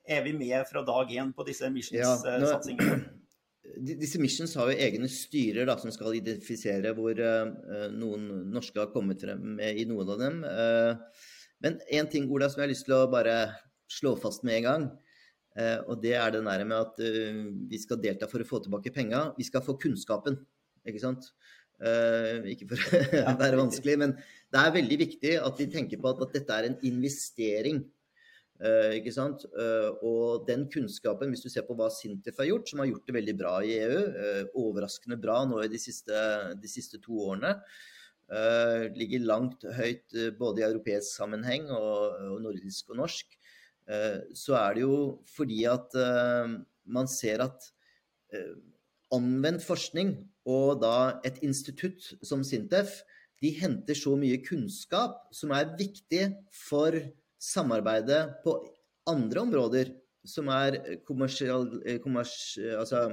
er 0.04 0.24
vi 0.26 0.34
med 0.36 0.66
fra 0.68 0.82
dag 0.84 1.12
én 1.14 1.30
på 1.32 1.46
disse 1.46 1.70
missions-satsingene? 1.72 2.98
Ja, 2.98 3.13
disse 3.64 4.20
missions 4.20 4.54
har 4.58 4.70
jo 4.70 4.80
egne 4.86 5.08
styrer 5.10 5.66
da, 5.68 5.76
som 5.80 5.92
skal 5.92 6.16
identifisere 6.18 6.92
hvor 6.96 7.16
uh, 7.16 7.86
noen 7.94 8.26
norske 8.52 8.80
har 8.80 8.92
kommet 8.92 9.24
frem 9.24 9.56
med 9.58 9.80
i 9.80 9.86
noen 9.88 10.12
av 10.14 10.20
dem. 10.20 10.42
Uh, 10.44 11.32
men 11.64 11.80
én 11.88 12.08
ting 12.10 12.28
Ola, 12.28 12.50
som 12.50 12.60
jeg 12.60 12.68
har 12.68 12.74
lyst 12.74 12.88
til 12.88 12.96
å 12.98 13.08
bare 13.12 13.38
slå 13.90 14.14
fast 14.20 14.44
med 14.44 14.60
en 14.60 14.68
gang. 14.68 14.86
Uh, 15.56 15.80
og 15.88 16.02
det 16.04 16.16
er 16.18 16.34
det 16.34 16.44
der 16.44 16.66
med 16.68 16.76
at 16.76 17.00
vi 17.70 17.80
skal 17.80 18.02
delta 18.02 18.28
for 18.30 18.44
å 18.44 18.48
få 18.48 18.60
tilbake 18.64 18.92
penga. 18.94 19.30
Vi 19.38 19.48
skal 19.48 19.64
få 19.64 19.78
kunnskapen. 19.80 20.38
ikke 20.84 21.02
sant? 21.02 21.32
Ikke 22.48 22.68
for 22.70 22.80
å 23.32 23.34
være 23.40 23.58
vanskelig, 23.58 23.96
men 23.98 24.12
det 24.14 24.60
er 24.60 24.76
veldig 24.76 24.98
viktig 25.00 25.32
at 25.42 25.58
vi 25.58 25.66
tenker 25.72 26.00
på 26.00 26.12
at, 26.12 26.20
at 26.22 26.36
dette 26.36 26.58
er 26.58 26.68
en 26.68 26.76
investering. 26.86 27.82
Uh, 28.62 28.94
ikke 28.94 29.10
sant? 29.10 29.42
Uh, 29.50 29.90
og 30.06 30.44
den 30.46 30.68
kunnskapen, 30.70 31.32
hvis 31.32 31.42
du 31.42 31.50
ser 31.50 31.66
på 31.66 31.74
hva 31.78 31.88
Sintef 31.90 32.38
har 32.38 32.46
gjort, 32.48 32.70
som 32.70 32.82
har 32.82 32.90
gjort 32.92 33.08
det 33.08 33.16
veldig 33.16 33.34
bra 33.40 33.54
i 33.66 33.74
EU, 33.80 34.04
overraskende 34.62 35.18
bra 35.20 35.40
nå 35.48 35.64
i 35.64 35.72
de 35.72 35.80
siste, 35.82 36.20
de 36.60 36.70
siste 36.70 37.02
to 37.02 37.18
årene, 37.30 37.56
ligger 38.96 39.20
langt 39.28 39.66
høyt 39.76 40.14
både 40.38 40.62
i 40.62 40.64
europeisk 40.64 41.10
sammenheng 41.18 41.66
og, 41.68 42.14
og 42.32 42.38
nordisk 42.40 42.88
og 42.94 43.02
norsk, 43.02 43.34
så 44.32 44.54
er 44.56 44.78
det 44.78 44.84
jo 44.86 44.94
fordi 45.28 45.58
at 45.68 45.92
man 46.88 47.10
ser 47.10 47.44
at 47.44 47.66
anvendt 49.12 49.66
forskning 49.66 50.14
og 50.48 50.80
da 50.80 51.20
et 51.28 51.42
institutt 51.44 52.14
som 52.24 52.40
Sintef, 52.48 53.02
de 53.44 53.52
henter 53.58 53.98
så 53.98 54.14
mye 54.16 54.40
kunnskap 54.40 55.20
som 55.36 55.52
er 55.52 55.74
viktig 55.76 56.30
for 56.64 56.96
samarbeidet 57.44 58.22
på 58.44 58.56
andre 59.10 59.44
områder, 59.44 59.92
som 60.24 60.48
er 60.48 60.78
kommersiell, 61.04 61.68
kommers, 62.00 62.34
altså, 62.78 63.06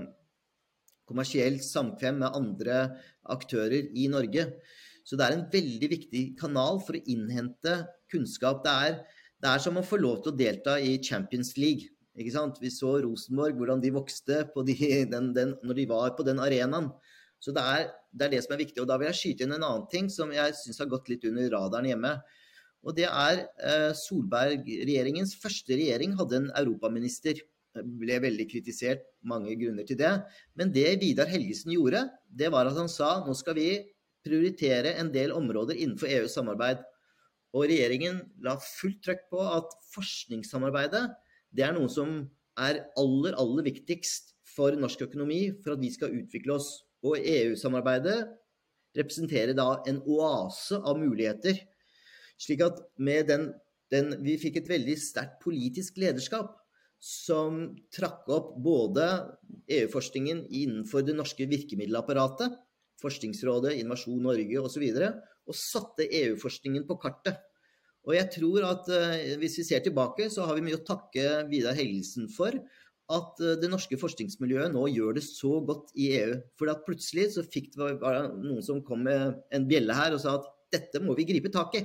kommersielt 1.10 1.64
samkvem 1.66 2.22
med 2.24 2.38
andre 2.38 2.78
aktører 3.34 3.92
i 3.92 4.08
Norge. 4.12 4.48
Så 5.04 5.18
det 5.18 5.28
er 5.28 5.36
en 5.36 5.48
veldig 5.52 5.90
viktig 5.92 6.22
kanal 6.40 6.80
for 6.86 6.96
å 6.96 7.04
innhente 7.10 7.82
kunnskap. 8.12 8.62
Det 8.64 8.76
er, 8.88 9.00
det 9.42 9.50
er 9.52 9.64
som 9.64 9.80
å 9.80 9.86
få 9.86 10.00
lov 10.00 10.22
til 10.22 10.32
å 10.32 10.40
delta 10.40 10.78
i 10.80 10.96
Champions 11.04 11.56
League. 11.60 11.90
Ikke 12.20 12.34
sant? 12.34 12.60
Vi 12.62 12.72
så 12.72 12.98
Rosenborg, 13.04 13.56
hvordan 13.58 13.82
de 13.84 13.94
vokste 13.96 14.44
de, 14.68 14.76
den, 15.12 15.32
den, 15.36 15.56
når 15.64 15.80
de 15.80 15.88
var 15.90 16.14
på 16.16 16.28
den 16.28 16.40
arenaen. 16.44 16.92
Så 17.42 17.54
det 17.56 17.64
er, 17.66 17.88
det 18.14 18.28
er, 18.28 18.34
det 18.36 18.44
som 18.46 18.54
er 18.54 18.62
viktig. 18.62 18.84
Og 18.84 18.90
da 18.90 19.00
vil 19.02 19.10
jeg 19.10 19.20
skyte 19.20 19.48
inn 19.48 19.56
en 19.56 19.66
annen 19.66 19.88
ting 19.92 20.12
som 20.14 20.32
jeg 20.34 20.54
syns 20.60 20.80
har 20.84 20.92
gått 20.92 21.10
litt 21.10 21.26
under 21.28 21.50
radaren 21.56 21.90
hjemme. 21.90 22.14
Og 22.82 22.98
det 22.98 23.08
er 23.08 23.46
eh, 23.62 23.92
Solberg-regjeringens 23.98 25.36
første 25.42 25.78
regjering 25.78 26.16
hadde 26.20 26.40
en 26.40 26.52
europaminister. 26.64 27.40
Ble 27.72 28.18
veldig 28.20 28.48
kritisert, 28.52 29.06
mange 29.24 29.54
grunner 29.56 29.86
til 29.88 30.00
det. 30.00 30.12
Men 30.60 30.74
det 30.74 30.98
Vidar 31.04 31.30
Helgesen 31.32 31.72
gjorde, 31.76 32.08
det 32.28 32.50
var 32.52 32.68
at 32.68 32.80
han 32.80 32.90
sa 32.92 33.20
nå 33.24 33.36
skal 33.38 33.56
vi 33.60 33.70
prioritere 34.26 34.96
en 35.02 35.12
del 35.14 35.32
områder 35.34 35.78
innenfor 35.78 36.10
EUs 36.12 36.36
samarbeid. 36.38 36.82
Og 37.56 37.68
regjeringen 37.68 38.22
la 38.44 38.58
fullt 38.64 39.02
trøkk 39.06 39.28
på 39.32 39.46
at 39.60 39.74
forskningssamarbeidet 39.94 41.06
det 41.52 41.66
er 41.68 41.74
noe 41.76 41.90
som 41.92 42.22
er 42.60 42.86
aller, 43.00 43.36
aller 43.40 43.66
viktigst 43.68 44.32
for 44.56 44.76
norsk 44.80 45.04
økonomi 45.08 45.50
for 45.64 45.76
at 45.76 45.84
vi 45.84 45.92
skal 45.94 46.16
utvikle 46.16 46.56
oss. 46.58 46.70
Og 47.04 47.18
EU-samarbeidet 47.18 48.20
representerer 48.98 49.56
da 49.58 49.82
en 49.90 50.02
oase 50.06 50.78
av 50.80 51.00
muligheter. 51.00 51.60
Slik 52.42 52.64
at 52.66 52.82
med 52.98 53.30
den, 53.30 53.52
den 53.94 54.16
Vi 54.26 54.40
fikk 54.42 54.62
et 54.62 54.72
veldig 54.72 54.98
sterkt 54.98 55.40
politisk 55.44 56.00
lederskap 56.02 56.58
som 57.02 57.64
trakk 57.94 58.28
opp 58.30 58.52
både 58.62 59.06
EU-forskningen 59.74 60.46
innenfor 60.54 61.02
det 61.06 61.16
norske 61.18 61.48
virkemiddelapparatet, 61.50 62.54
Forskningsrådet, 63.02 63.74
Innovasjon 63.82 64.22
Norge 64.22 64.62
osv., 64.62 64.84
og, 64.86 65.00
så 65.02 65.10
og 65.50 65.58
satte 65.58 66.06
EU-forskningen 66.06 66.86
på 66.86 67.00
kartet. 67.02 67.40
Og 68.06 68.14
jeg 68.14 68.30
tror 68.34 68.68
at 68.70 68.88
uh, 68.94 69.18
hvis 69.42 69.58
vi 69.60 69.66
ser 69.66 69.82
tilbake, 69.86 70.30
så 70.30 70.46
har 70.46 70.58
vi 70.58 70.66
mye 70.66 70.78
å 70.78 70.86
takke 70.86 71.44
Vidar 71.50 71.78
Helgesen 71.78 72.30
for 72.34 72.54
at 72.54 73.42
uh, 73.42 73.56
det 73.62 73.70
norske 73.70 73.98
forskningsmiljøet 74.02 74.74
nå 74.74 74.88
gjør 74.94 75.18
det 75.18 75.26
så 75.26 75.60
godt 75.66 75.90
i 75.98 76.12
EU. 76.20 76.38
For 76.58 76.72
plutselig 76.86 77.32
så 77.36 77.46
fikk 77.46 77.74
det 77.74 77.98
var 78.02 78.32
noen 78.38 78.62
som 78.66 78.82
kom 78.86 79.06
med 79.10 79.42
en 79.54 79.68
bjelle 79.70 79.98
her 79.98 80.14
og 80.14 80.22
sa 80.24 80.38
at 80.40 80.50
dette 80.74 81.02
må 81.04 81.18
vi 81.18 81.28
gripe 81.30 81.52
tak 81.54 81.78
i. 81.82 81.84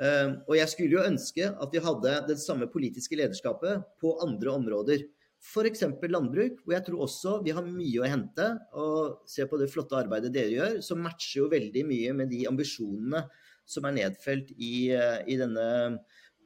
Uh, 0.00 0.40
og 0.48 0.54
jeg 0.56 0.70
skulle 0.72 0.96
jo 0.96 1.04
ønske 1.04 1.50
at 1.50 1.74
vi 1.74 1.82
hadde 1.84 2.14
det 2.30 2.38
samme 2.40 2.68
politiske 2.72 3.18
lederskapet 3.18 3.84
på 4.00 4.14
andre 4.24 4.54
områder. 4.54 5.04
f.eks. 5.42 5.82
landbruk, 6.08 6.62
hvor 6.62 6.76
jeg 6.76 6.86
tror 6.86 7.04
også 7.04 7.34
vi 7.44 7.52
har 7.52 7.66
mye 7.66 8.00
å 8.00 8.08
hente. 8.08 8.48
Og 8.78 9.28
se 9.28 9.46
på 9.46 9.58
det 9.60 9.70
flotte 9.72 9.98
arbeidet 9.98 10.32
dere 10.34 10.54
gjør, 10.54 10.78
som 10.86 11.02
matcher 11.02 11.42
jo 11.42 11.50
veldig 11.52 11.84
mye 11.88 12.14
med 12.16 12.32
de 12.32 12.46
ambisjonene 12.48 13.26
som 13.68 13.84
er 13.86 13.98
nedfelt 13.98 14.50
i, 14.58 14.90
i 14.92 15.36
denne 15.38 15.66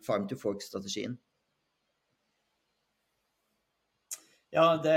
Farm 0.04 0.26
to 0.28 0.36
Fork-strategien. 0.38 1.16
Ja, 4.54 4.76
det, 4.80 4.96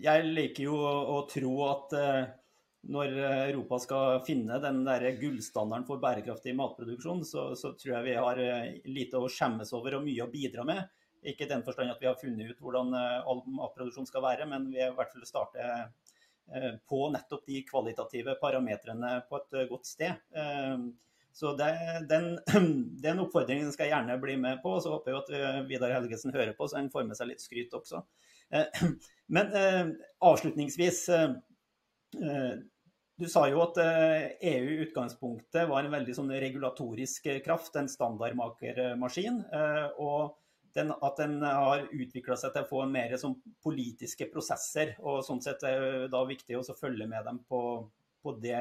jeg 0.00 0.28
liker 0.32 0.68
jo 0.68 0.76
å 0.80 1.18
tro 1.28 1.54
at 1.66 1.94
uh, 1.98 2.28
når 2.92 3.14
Europa 3.18 3.78
skal 3.82 4.20
finne 4.26 4.58
den 4.62 4.82
der 4.86 5.06
gullstandarden 5.20 5.86
for 5.88 6.02
bærekraftig 6.02 6.54
matproduksjon, 6.58 7.24
så, 7.26 7.48
så, 7.58 7.72
tror 7.78 7.96
jeg 7.96 8.06
vi 8.06 8.16
har 8.18 8.42
uh, 8.42 8.68
lite 8.88 9.20
å 9.20 9.30
skjemmes 9.32 9.72
over 9.76 9.98
og 9.98 10.06
mye 10.06 10.26
å 10.26 10.30
bidra 10.32 10.66
med. 10.68 10.84
Ikke 11.26 11.46
i 11.46 11.50
den 11.50 11.64
forstand 11.66 11.90
at 11.90 12.02
vi 12.02 12.08
har 12.10 12.18
funnet 12.20 12.52
ut 12.52 12.60
hvordan 12.62 12.92
uh, 12.94 13.24
all 13.26 13.42
matproduksjon 13.58 14.08
skal 14.08 14.24
være, 14.26 14.46
men 14.50 14.68
vi 14.72 14.82
har 14.82 14.92
i 14.94 14.98
hvert 14.98 15.14
fall 15.14 15.26
startet 15.28 16.04
på 16.86 17.00
nettopp 17.10 17.40
de 17.48 17.56
kvalitative 17.66 18.36
parametrene 18.38 19.16
på 19.26 19.40
et 19.40 19.56
godt 19.66 19.88
sted. 19.88 20.12
Så 21.34 21.56
det, 21.58 21.72
den, 22.06 22.28
den, 23.02 23.18
oppfordringen 23.24 23.72
skal 23.74 23.88
jeg 23.88 23.96
gjerne 23.96 24.20
bli 24.22 24.36
med 24.38 24.62
på. 24.62 24.76
og 24.76 24.84
Så 24.84 24.92
håper 24.94 25.10
jeg 25.10 25.24
at 25.24 25.66
Vidar 25.66 25.96
Helgesen 25.96 26.30
hører 26.30 26.54
på, 26.54 26.68
så 26.70 26.78
han 26.78 26.92
får 26.92 27.08
med 27.08 27.18
seg 27.18 27.32
litt 27.32 27.42
skryt 27.42 27.74
også. 27.74 28.04
Eh, 28.54 28.86
men 29.34 29.52
eh, 29.52 29.90
avslutningsvis 30.24 31.02
eh, 31.14 31.34
du 33.16 33.28
sa 33.32 33.46
jo 33.48 33.62
at 33.64 33.78
EU 33.80 34.66
i 34.72 34.80
utgangspunktet 34.84 35.68
var 35.70 35.86
en 35.86 35.94
veldig 35.94 36.16
sånn 36.16 36.32
regulatorisk 36.36 37.30
kraft, 37.44 37.76
en 37.80 37.88
standardmakermaskin. 37.88 39.38
Og 40.04 40.36
den, 40.76 40.92
at 40.92 41.20
den 41.22 41.38
har 41.40 41.86
utvikla 41.88 42.36
seg 42.36 42.52
til 42.52 42.66
å 42.66 42.68
få 42.68 42.82
en 42.84 42.92
mer 42.92 43.14
sånn 43.20 43.38
politiske 43.64 44.28
prosesser. 44.32 44.94
Og 45.00 45.22
sånn 45.24 45.40
sett 45.44 45.64
er 45.64 45.80
det 45.80 46.10
da 46.12 46.20
viktig 46.28 46.58
å 46.60 46.76
følge 46.76 47.08
med 47.08 47.24
dem 47.24 47.40
på, 47.48 47.60
på 48.20 48.36
det 48.42 48.60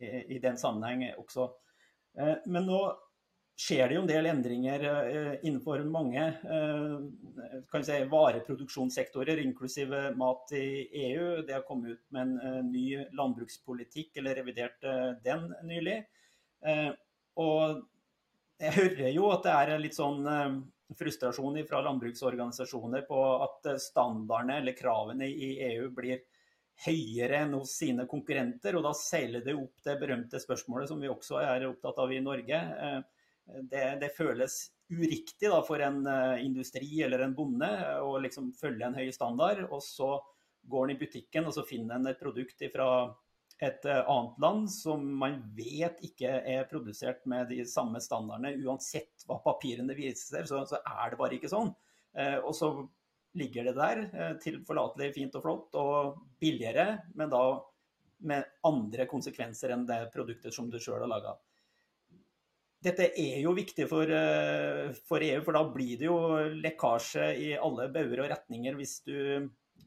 i 0.00 0.40
den 0.40 0.56
sammenheng 0.60 1.04
også. 1.20 1.50
Men 2.48 2.64
nå 2.68 2.80
skjer 3.56 3.88
det 3.88 3.96
jo 3.96 4.02
en 4.02 4.10
del 4.10 4.28
endringer 4.28 4.82
eh, 4.84 5.32
innenfor 5.48 5.80
mange 5.88 6.20
eh, 6.20 7.80
si, 7.80 7.96
vareproduksjonssektorer, 8.12 9.40
inklusiv 9.40 9.94
mat 10.20 10.52
i 10.52 10.66
EU. 11.06 11.40
Det 11.46 11.56
har 11.56 11.64
kommet 11.68 11.96
ut 11.96 12.04
med 12.12 12.22
en 12.22 12.36
eh, 12.36 12.60
ny 12.68 12.86
landbrukspolitikk, 13.16 14.12
eller 14.20 14.42
revidert 14.42 14.84
den 15.24 15.48
nylig. 15.64 16.02
Og 17.40 17.82
jeg 18.60 18.72
hører 18.76 19.10
jo 19.12 19.28
at 19.30 19.44
det 19.44 19.52
er 19.54 19.80
litt 19.80 19.96
sånn 19.96 20.24
frustrasjon 20.96 21.58
fra 21.68 21.82
landbruksorganisasjoner 21.84 23.04
på 23.08 23.20
at 23.44 23.68
standardene 23.82 24.60
eller 24.62 24.76
kravene 24.76 25.28
i 25.28 25.50
EU 25.68 25.90
blir 25.94 26.22
høyere 26.86 27.42
enn 27.44 27.54
hos 27.56 27.76
sine 27.80 28.06
konkurrenter. 28.08 28.76
Og 28.76 28.84
da 28.84 28.92
seiler 28.96 29.44
det 29.44 29.56
opp 29.56 29.84
det 29.84 29.98
berømte 30.00 30.40
spørsmålet 30.42 30.90
som 30.90 31.00
vi 31.00 31.12
også 31.12 31.40
er 31.44 31.68
opptatt 31.68 32.00
av 32.04 32.12
i 32.12 32.24
Norge 32.24 32.62
det, 33.46 33.84
det 34.00 34.14
føles 34.16 34.56
uriktig 34.90 35.50
da, 35.50 35.60
for 35.66 35.82
en 35.82 36.02
uh, 36.06 36.38
industri 36.42 37.02
eller 37.02 37.24
en 37.24 37.34
bonde 37.34 37.68
å 38.02 38.16
liksom 38.22 38.52
følge 38.58 38.86
en 38.86 38.98
høy 38.98 39.10
standard, 39.14 39.64
og 39.70 39.82
så 39.84 40.16
går 40.66 40.86
en 40.86 40.96
i 40.96 40.98
butikken 40.98 41.46
og 41.46 41.54
så 41.54 41.66
finner 41.66 41.98
en 41.98 42.10
et 42.10 42.20
produkt 42.20 42.62
fra 42.72 42.88
et 43.62 43.86
uh, 43.88 44.02
annet 44.02 44.42
land 44.42 44.66
som 44.72 45.06
man 45.22 45.40
vet 45.56 46.02
ikke 46.06 46.40
er 46.42 46.68
produsert 46.70 47.24
med 47.30 47.50
de 47.50 47.62
samme 47.68 48.02
standardene. 48.02 48.56
Uansett 48.66 49.26
hva 49.26 49.40
papirene 49.44 49.96
viser, 49.96 50.46
så, 50.48 50.62
så 50.68 50.82
er 50.82 51.12
det 51.12 51.20
bare 51.20 51.38
ikke 51.38 51.52
sånn. 51.52 51.72
Og 52.16 52.52
så 52.56 52.70
ligger 53.36 53.66
det 53.68 53.74
der 53.76 54.38
tilforlatelig, 54.40 55.10
fint 55.12 55.34
og 55.36 55.42
flott 55.44 55.74
og 55.76 56.14
billigere, 56.40 56.86
men 57.12 57.28
da 57.28 57.42
med 58.24 58.46
andre 58.64 59.04
konsekvenser 59.10 59.74
enn 59.74 59.84
det 59.84 59.98
produktet 60.14 60.54
som 60.56 60.70
du 60.72 60.78
sjøl 60.80 61.02
har 61.02 61.10
laga 61.10 61.34
dette 62.84 63.08
er 63.18 63.38
jo 63.42 63.54
viktig 63.56 63.86
for, 63.90 64.10
eh, 64.12 64.90
for, 65.08 65.22
EU, 65.24 65.38
for 65.44 65.56
da 65.56 65.62
blir 65.72 66.00
det 66.00 66.08
jo 66.08 66.18
lekkasje 66.60 67.30
i 67.40 67.54
alle 67.56 67.88
bauger 67.92 68.24
og 68.24 68.30
retninger 68.34 68.76
hvis 68.78 68.98
du 69.06 69.16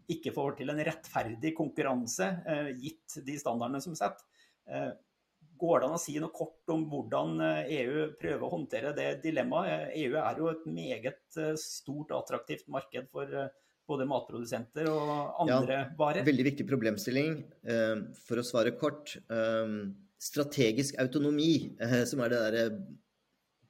ikke 0.09 0.33
får 0.33 0.57
til 0.57 0.73
en 0.73 0.81
rettferdig 0.87 1.53
konkurranse, 1.57 2.31
eh, 2.49 2.71
gitt 2.81 3.19
de 3.25 3.37
standardene 3.37 3.81
som 3.83 3.93
er 3.93 4.01
satt. 4.01 4.25
Eh, 4.69 4.89
går 5.59 5.79
det 5.79 5.89
an 5.89 5.95
å 5.99 6.01
si 6.01 6.17
noe 6.19 6.33
kort 6.33 6.71
om 6.73 6.85
hvordan 6.89 7.39
EU 7.67 8.09
prøver 8.19 8.43
å 8.47 8.51
håndtere 8.53 8.93
det 8.95 9.09
dilemmaet? 9.25 9.91
EU 9.99 10.15
er 10.17 10.37
jo 10.39 10.51
et 10.53 10.65
meget 10.71 11.39
stort 11.59 12.13
og 12.13 12.21
attraktivt 12.23 12.69
marked 12.71 13.09
for 13.11 13.27
både 13.89 14.05
matprodusenter 14.07 14.87
og 14.87 15.35
andre 15.43 15.81
ja, 15.81 15.89
varer. 15.99 16.23
Veldig 16.23 16.45
viktig 16.47 16.67
problemstilling. 16.69 17.41
For 18.23 18.39
å 18.39 18.45
svare 18.45 18.71
kort 18.79 19.17
strategisk 20.19 20.97
autonomi, 20.99 21.75
eh, 21.79 22.03
som 22.05 22.19
er 22.21 22.33
det 22.33 22.39
derre 22.43 22.63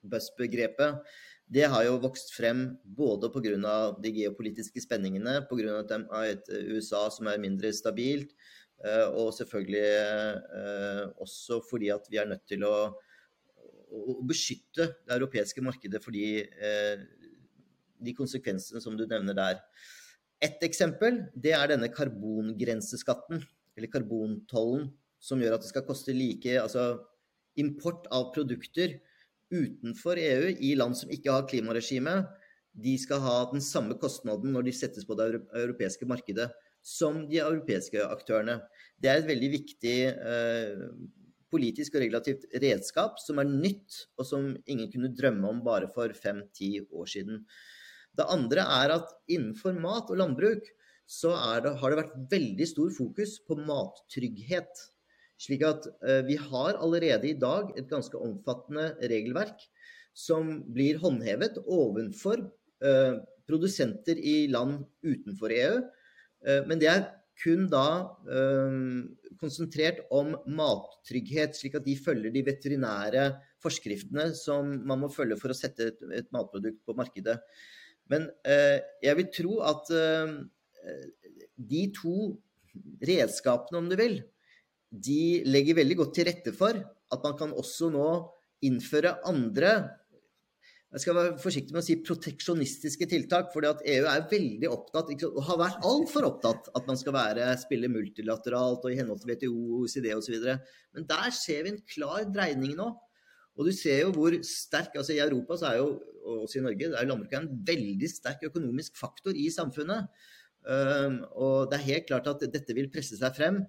buss-begrepet, 0.09 1.03
det 1.49 1.65
har 1.69 1.83
jo 1.85 1.97
vokst 2.01 2.31
frem 2.35 2.77
både 2.83 3.29
pga. 3.33 3.95
de 4.01 4.11
geopolitiske 4.13 4.81
spenningene, 4.81 5.45
pga. 5.49 5.79
at 5.79 5.89
de 5.89 5.99
har 6.11 6.25
et 6.25 6.49
USA 6.73 7.09
som 7.09 7.27
er 7.27 7.41
mindre 7.41 7.71
stabilt, 7.73 8.33
eh, 8.83 9.07
og 9.13 9.33
selvfølgelig 9.33 9.85
eh, 10.61 11.05
også 11.17 11.61
fordi 11.69 11.89
at 11.89 12.05
vi 12.09 12.17
er 12.17 12.25
nødt 12.25 12.45
til 12.47 12.63
å, 12.63 12.93
å 13.89 14.21
beskytte 14.25 14.93
det 15.05 15.15
europeiske 15.17 15.61
markedet 15.61 16.03
for 16.03 16.11
de, 16.11 16.45
de 17.99 18.13
konsekvensene 18.13 18.81
som 18.81 18.97
du 18.97 19.05
nevner 19.05 19.33
der. 19.33 19.61
Ett 20.41 20.61
eksempel 20.63 21.25
det 21.35 21.53
er 21.57 21.67
denne 21.73 21.89
karbongrenseskatten, 21.91 23.41
eller 23.75 23.91
karbontollen, 23.91 24.91
som 25.19 25.41
gjør 25.41 25.57
at 25.57 25.65
det 25.65 25.71
skal 25.71 25.85
koste 25.87 26.15
like 26.15 26.55
Altså 26.61 26.99
import 27.59 28.07
av 28.15 28.29
produkter 28.35 28.97
utenfor 29.51 30.19
EU 30.21 30.51
i 30.61 30.75
land 30.77 30.95
som 30.97 31.11
ikke 31.11 31.33
har 31.33 31.47
klimaregime, 31.49 32.21
de 32.71 32.93
skal 33.01 33.21
ha 33.23 33.37
den 33.51 33.63
samme 33.65 33.97
kostnaden 33.99 34.53
når 34.53 34.67
de 34.67 34.75
settes 34.77 35.07
på 35.07 35.17
det 35.17 35.31
europeiske 35.57 36.07
markedet 36.07 36.47
som 36.85 37.25
de 37.27 37.41
europeiske 37.41 38.03
aktørene. 38.05 38.59
Det 39.01 39.09
er 39.09 39.19
et 39.19 39.27
veldig 39.27 39.49
viktig 39.51 39.95
eh, 40.13 40.83
politisk 41.51 41.97
og 41.97 42.03
regulativt 42.03 42.45
redskap 42.61 43.19
som 43.21 43.41
er 43.41 43.49
nytt, 43.49 44.05
og 44.19 44.27
som 44.27 44.51
ingen 44.69 44.91
kunne 44.93 45.11
drømme 45.17 45.49
om 45.49 45.63
bare 45.65 45.89
for 45.91 46.13
fem-ti 46.15 46.77
år 46.85 47.09
siden. 47.09 47.43
Det 48.15 48.27
andre 48.29 48.65
er 48.79 48.95
at 48.99 49.11
innenfor 49.31 49.75
mat 49.81 50.11
og 50.11 50.21
landbruk 50.21 50.69
så 51.09 51.33
det, 51.63 51.73
har 51.81 51.89
det 51.89 52.01
vært 52.03 52.17
veldig 52.29 52.67
stor 52.69 52.91
fokus 52.93 53.39
på 53.47 53.57
mattrygghet. 53.65 54.83
Slik 55.39 55.63
at 55.63 55.87
eh, 56.03 56.21
vi 56.27 56.35
har 56.39 56.79
allerede 56.83 57.29
i 57.29 57.37
dag 57.39 57.71
et 57.79 57.87
ganske 57.89 58.19
omfattende 58.19 58.91
regelverk 58.99 59.63
som 60.17 60.57
blir 60.67 60.99
håndhevet 60.99 61.61
ovenfor 61.63 62.41
eh, 62.83 63.21
produsenter 63.47 64.19
i 64.19 64.49
land 64.51 64.81
utenfor 65.05 65.53
EU. 65.55 65.77
Eh, 66.43 66.61
men 66.67 66.81
det 66.81 66.91
er 66.91 67.05
kun 67.39 67.69
da 67.71 68.11
konsentrert 69.39 70.01
om 70.11 70.33
mattrygghet, 70.43 71.53
slik 71.55 71.77
at 71.79 71.85
de 71.85 71.93
følger 71.95 72.33
de 72.33 72.41
veterinære 72.43 73.29
forskriftene 73.63 74.25
som 74.35 74.73
man 74.83 74.99
må 74.99 75.07
følge 75.13 75.37
for 75.39 75.53
å 75.53 75.55
sette 75.55 75.87
et, 75.87 76.01
et 76.17 76.27
matprodukt 76.35 76.81
på 76.83 76.97
markedet. 76.99 77.37
Men 78.11 78.27
jeg 78.43 79.15
vil 79.21 79.29
tro 79.31 79.61
at 79.71 79.87
de 81.71 81.85
to 81.95 82.17
redskapene, 83.07 83.79
om 83.79 83.87
du 83.87 83.95
vil, 83.95 84.19
de 84.89 85.43
legger 85.45 85.77
veldig 85.77 85.99
godt 85.99 86.15
til 86.17 86.29
rette 86.29 86.53
for 86.55 86.77
at 86.79 87.25
man 87.25 87.37
kan 87.37 87.55
også 87.57 87.91
nå 87.93 88.09
innføre 88.65 89.19
andre 89.29 89.73
jeg 90.89 91.03
skal 91.03 91.17
være 91.19 91.33
forsiktig 91.37 91.73
med 91.75 91.83
å 91.83 91.85
si 91.85 91.95
proteksjonistiske 92.01 93.05
tiltak, 93.11 93.51
fordi 93.53 93.67
at 93.69 93.81
EU 93.93 94.07
er 94.09 94.23
veldig 94.31 94.71
opptatt, 94.73 95.11
og 95.27 95.43
har 95.45 95.59
vært 95.61 95.85
altfor 95.85 96.25
opptatt, 96.25 96.71
at 96.73 96.89
man 96.89 96.97
skal 96.97 97.13
være, 97.13 97.51
spille 97.61 97.91
multilateralt 97.93 98.87
og 98.87 98.89
i 98.89 98.97
henhold 98.97 99.21
til 99.21 99.35
WTO, 99.35 99.59
OECD 99.83 100.09
osv. 100.15 100.39
Men 100.97 101.05
der 101.11 101.29
ser 101.37 101.67
vi 101.67 101.75
en 101.75 101.83
klar 101.93 102.25
dreining 102.33 102.73
nå. 102.79 102.89
Og 103.59 103.69
du 103.69 103.73
ser 103.75 104.01
jo 104.01 104.15
hvor 104.15 104.33
sterk 104.47 104.97
altså 104.97 105.13
I 105.13 105.21
Europa 105.21 105.59
så 105.59 105.69
er 105.69 105.77
jo, 105.83 105.91
og 106.23 106.47
også 106.47 106.57
i 106.57 106.65
Norge 106.65 106.89
er 106.89 107.05
landbruket 107.05 107.37
en 107.37 107.63
veldig 107.69 108.09
sterk 108.09 108.47
økonomisk 108.49 108.97
faktor 108.97 109.37
i 109.37 109.45
samfunnet. 109.53 110.09
Um, 110.65 111.21
og 111.37 111.69
det 111.69 111.77
er 111.77 111.85
helt 111.85 112.09
klart 112.09 112.33
at 112.33 112.49
dette 112.49 112.73
vil 112.75 112.89
presse 112.91 113.19
seg 113.19 113.37
frem 113.37 113.61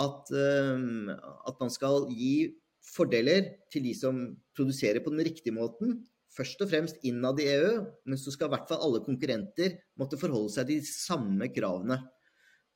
at, 0.00 0.30
ehm, 0.34 1.10
at, 1.10 1.60
man 1.60 1.70
skal 1.70 2.08
gi 2.10 2.54
fordeler 2.84 3.54
til 3.72 3.86
de 3.86 3.94
som 3.96 4.24
produserer 4.56 5.00
på 5.04 5.12
den 5.14 5.24
riktige 5.26 5.54
måten. 5.54 6.00
Først 6.34 6.60
og 6.64 6.70
fremst 6.72 6.98
innad 7.06 7.38
i 7.40 7.46
EU, 7.52 7.84
men 8.10 8.18
så 8.18 8.34
skal 8.34 8.50
i 8.50 8.56
hvert 8.56 8.68
fall 8.68 8.82
alle 8.82 9.04
konkurrenter 9.06 9.78
måtte 10.00 10.18
forholde 10.18 10.50
seg 10.56 10.68
til 10.68 10.82
de 10.82 10.90
samme 10.90 11.48
kravene. 11.54 12.00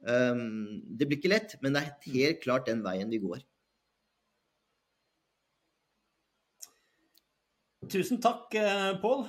Ehm, 0.07 0.81
det 0.95 1.09
blir 1.09 1.19
ikke 1.19 1.35
lett, 1.35 1.59
men 1.62 1.75
det 1.75 1.85
er 1.85 2.12
helt 2.14 2.43
klart 2.45 2.71
den 2.71 2.85
veien 2.87 3.11
vi 3.11 3.23
går. 3.23 3.43
Tusen 7.89 8.19
takk, 8.21 8.53
Pål. 9.01 9.21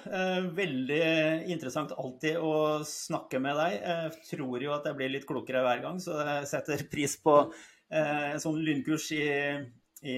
Veldig 0.57 1.03
interessant 1.53 1.93
alltid 1.95 2.39
å 2.43 2.81
snakke 2.85 3.39
med 3.39 3.55
deg. 3.55 3.75
Jeg 3.79 4.23
tror 4.33 4.65
jo 4.65 4.73
at 4.75 4.87
jeg 4.89 4.97
blir 4.99 5.13
litt 5.13 5.27
klokere 5.29 5.61
hver 5.63 5.83
gang, 5.85 5.99
så 6.03 6.17
jeg 6.19 6.49
setter 6.49 6.83
pris 6.91 7.15
på 7.23 7.37
en 7.89 8.41
sånn 8.41 8.59
lynkurs 8.61 9.07
i, 9.15 9.25
i 10.05 10.15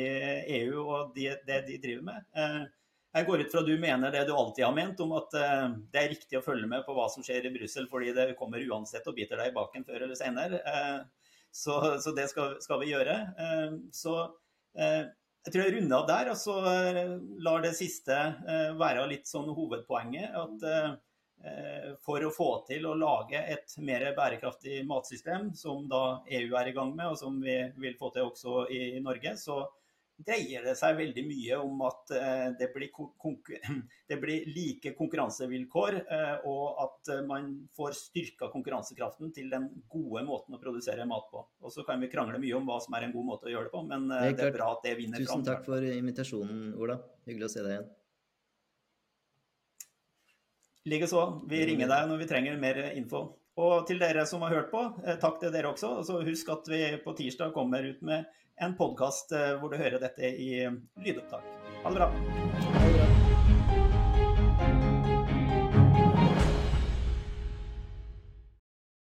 EU 0.58 0.82
og 0.82 1.14
det, 1.16 1.38
det 1.48 1.62
de 1.70 1.78
driver 1.80 2.08
med. 2.10 2.72
Jeg 3.12 3.28
går 3.28 3.42
ut 3.44 3.52
fra 3.52 3.62
du 3.68 3.74
mener 3.80 4.14
det 4.14 4.22
du 4.28 4.32
alltid 4.32 4.64
har 4.64 4.76
ment, 4.76 5.02
om 5.04 5.12
at 5.18 5.34
eh, 5.36 5.66
det 5.92 6.00
er 6.00 6.14
riktig 6.14 6.38
å 6.40 6.44
følge 6.46 6.68
med 6.72 6.86
på 6.86 6.94
hva 6.96 7.10
som 7.12 7.24
skjer 7.26 7.50
i 7.50 7.52
Brussel, 7.52 7.90
fordi 7.92 8.14
det 8.16 8.28
kommer 8.40 8.64
uansett 8.64 9.08
og 9.12 9.18
biter 9.18 9.42
deg 9.42 9.52
i 9.52 9.56
baken 9.58 9.84
før 9.88 10.06
eller 10.06 10.16
senere. 10.20 10.62
Eh, 10.64 11.34
så, 11.52 11.76
så 12.00 12.14
det 12.16 12.30
skal, 12.32 12.56
skal, 12.64 12.80
vi 12.80 12.94
gjøre. 12.94 13.18
Eh, 13.36 13.76
så 13.92 14.16
jeg 14.72 15.52
tror 15.52 15.66
jeg 15.66 15.74
runder 15.76 15.98
av 15.98 16.08
der, 16.08 16.30
og 16.32 16.38
så 16.40 16.54
lar 17.44 17.64
det 17.66 17.74
siste 17.76 18.16
være 18.80 19.08
litt 19.10 19.28
sånn 19.28 19.50
hovedpoenget. 19.52 20.38
At 20.38 21.02
for 22.06 22.22
å 22.22 22.30
få 22.34 22.50
til 22.68 22.86
å 22.86 22.94
lage 22.94 23.40
et 23.54 23.74
mer 23.82 24.04
bærekraftig 24.18 24.84
matsystem, 24.86 25.52
som 25.58 25.88
da 25.90 26.22
EU 26.30 26.56
er 26.60 26.70
i 26.70 26.74
gang 26.76 26.96
med, 26.96 27.14
og 27.14 27.18
som 27.18 27.40
vi 27.42 27.58
vil 27.82 27.96
få 27.98 28.12
til 28.14 28.30
også 28.30 28.68
i 28.70 29.00
Norge, 29.02 29.34
så 29.42 29.64
dreier 30.26 30.66
det 30.66 30.74
seg 30.80 30.98
veldig 30.98 31.24
mye 31.26 31.60
om 31.62 31.84
at 31.88 32.14
eh, 32.16 32.48
det 32.60 32.70
blir, 32.74 32.92
det 34.10 34.18
blir 34.22 34.50
like 34.54 34.94
konkurransevilkår, 34.98 36.00
eh, 36.02 36.34
og 36.50 36.82
at 36.86 37.14
eh, 37.16 37.24
man 37.28 37.52
får 37.78 37.96
styrka 37.98 38.52
konkurransekraften 38.54 39.34
til 39.36 39.50
den 39.52 39.70
gode 39.92 40.26
måten 40.28 40.58
å 40.58 40.62
produsere 40.62 41.08
mat 41.10 41.30
på. 41.32 41.46
Og 41.62 41.74
Så 41.74 41.86
kan 41.88 42.02
vi 42.02 42.12
krangle 42.12 42.42
mye 42.42 42.60
om 42.60 42.70
hva 42.70 42.80
som 42.84 42.98
er 42.98 43.08
en 43.08 43.16
god 43.16 43.30
måte 43.34 43.50
å 43.50 43.56
gjøre 43.56 43.70
det 43.70 43.76
på, 43.76 43.86
men 43.88 44.10
det, 44.12 44.36
det 44.40 44.52
er 44.52 44.60
bra 44.60 44.74
at 44.76 44.86
det 44.86 44.98
vinner 45.00 45.24
fram. 45.24 45.42
Tusen 45.42 45.50
takk 45.50 45.66
for 45.68 45.90
invitasjonen, 45.92 46.72
Ola. 46.78 47.02
Hyggelig 47.28 47.50
å 47.50 47.54
se 47.56 47.66
deg 47.66 47.76
igjen. 47.78 47.90
Likeså. 50.90 51.42
Vi 51.50 51.62
ringer 51.66 51.90
deg 51.92 52.10
når 52.10 52.24
vi 52.24 52.28
trenger 52.30 52.62
mer 52.62 52.80
info. 52.96 53.26
Og 53.62 53.86
til 53.86 54.00
dere 54.02 54.26
som 54.26 54.42
har 54.46 54.56
hørt 54.56 54.72
på, 54.72 54.82
takk 55.22 55.42
til 55.42 55.54
dere 55.54 55.74
også. 55.74 55.98
Og 56.02 56.26
husk 56.26 56.50
at 56.54 56.70
vi 56.72 56.84
på 57.04 57.16
tirsdag 57.18 57.54
kommer 57.54 57.86
ut 57.86 58.02
med 58.02 58.26
en 58.62 58.78
podkast 58.78 59.34
eh, 59.34 59.56
hvor 59.62 59.74
du 59.74 59.78
hører 59.82 60.02
dette 60.02 60.30
i 60.30 60.54
lydopptak. 61.02 61.46
Ha 61.84 61.94
det 61.94 62.02
bra. 62.02 62.81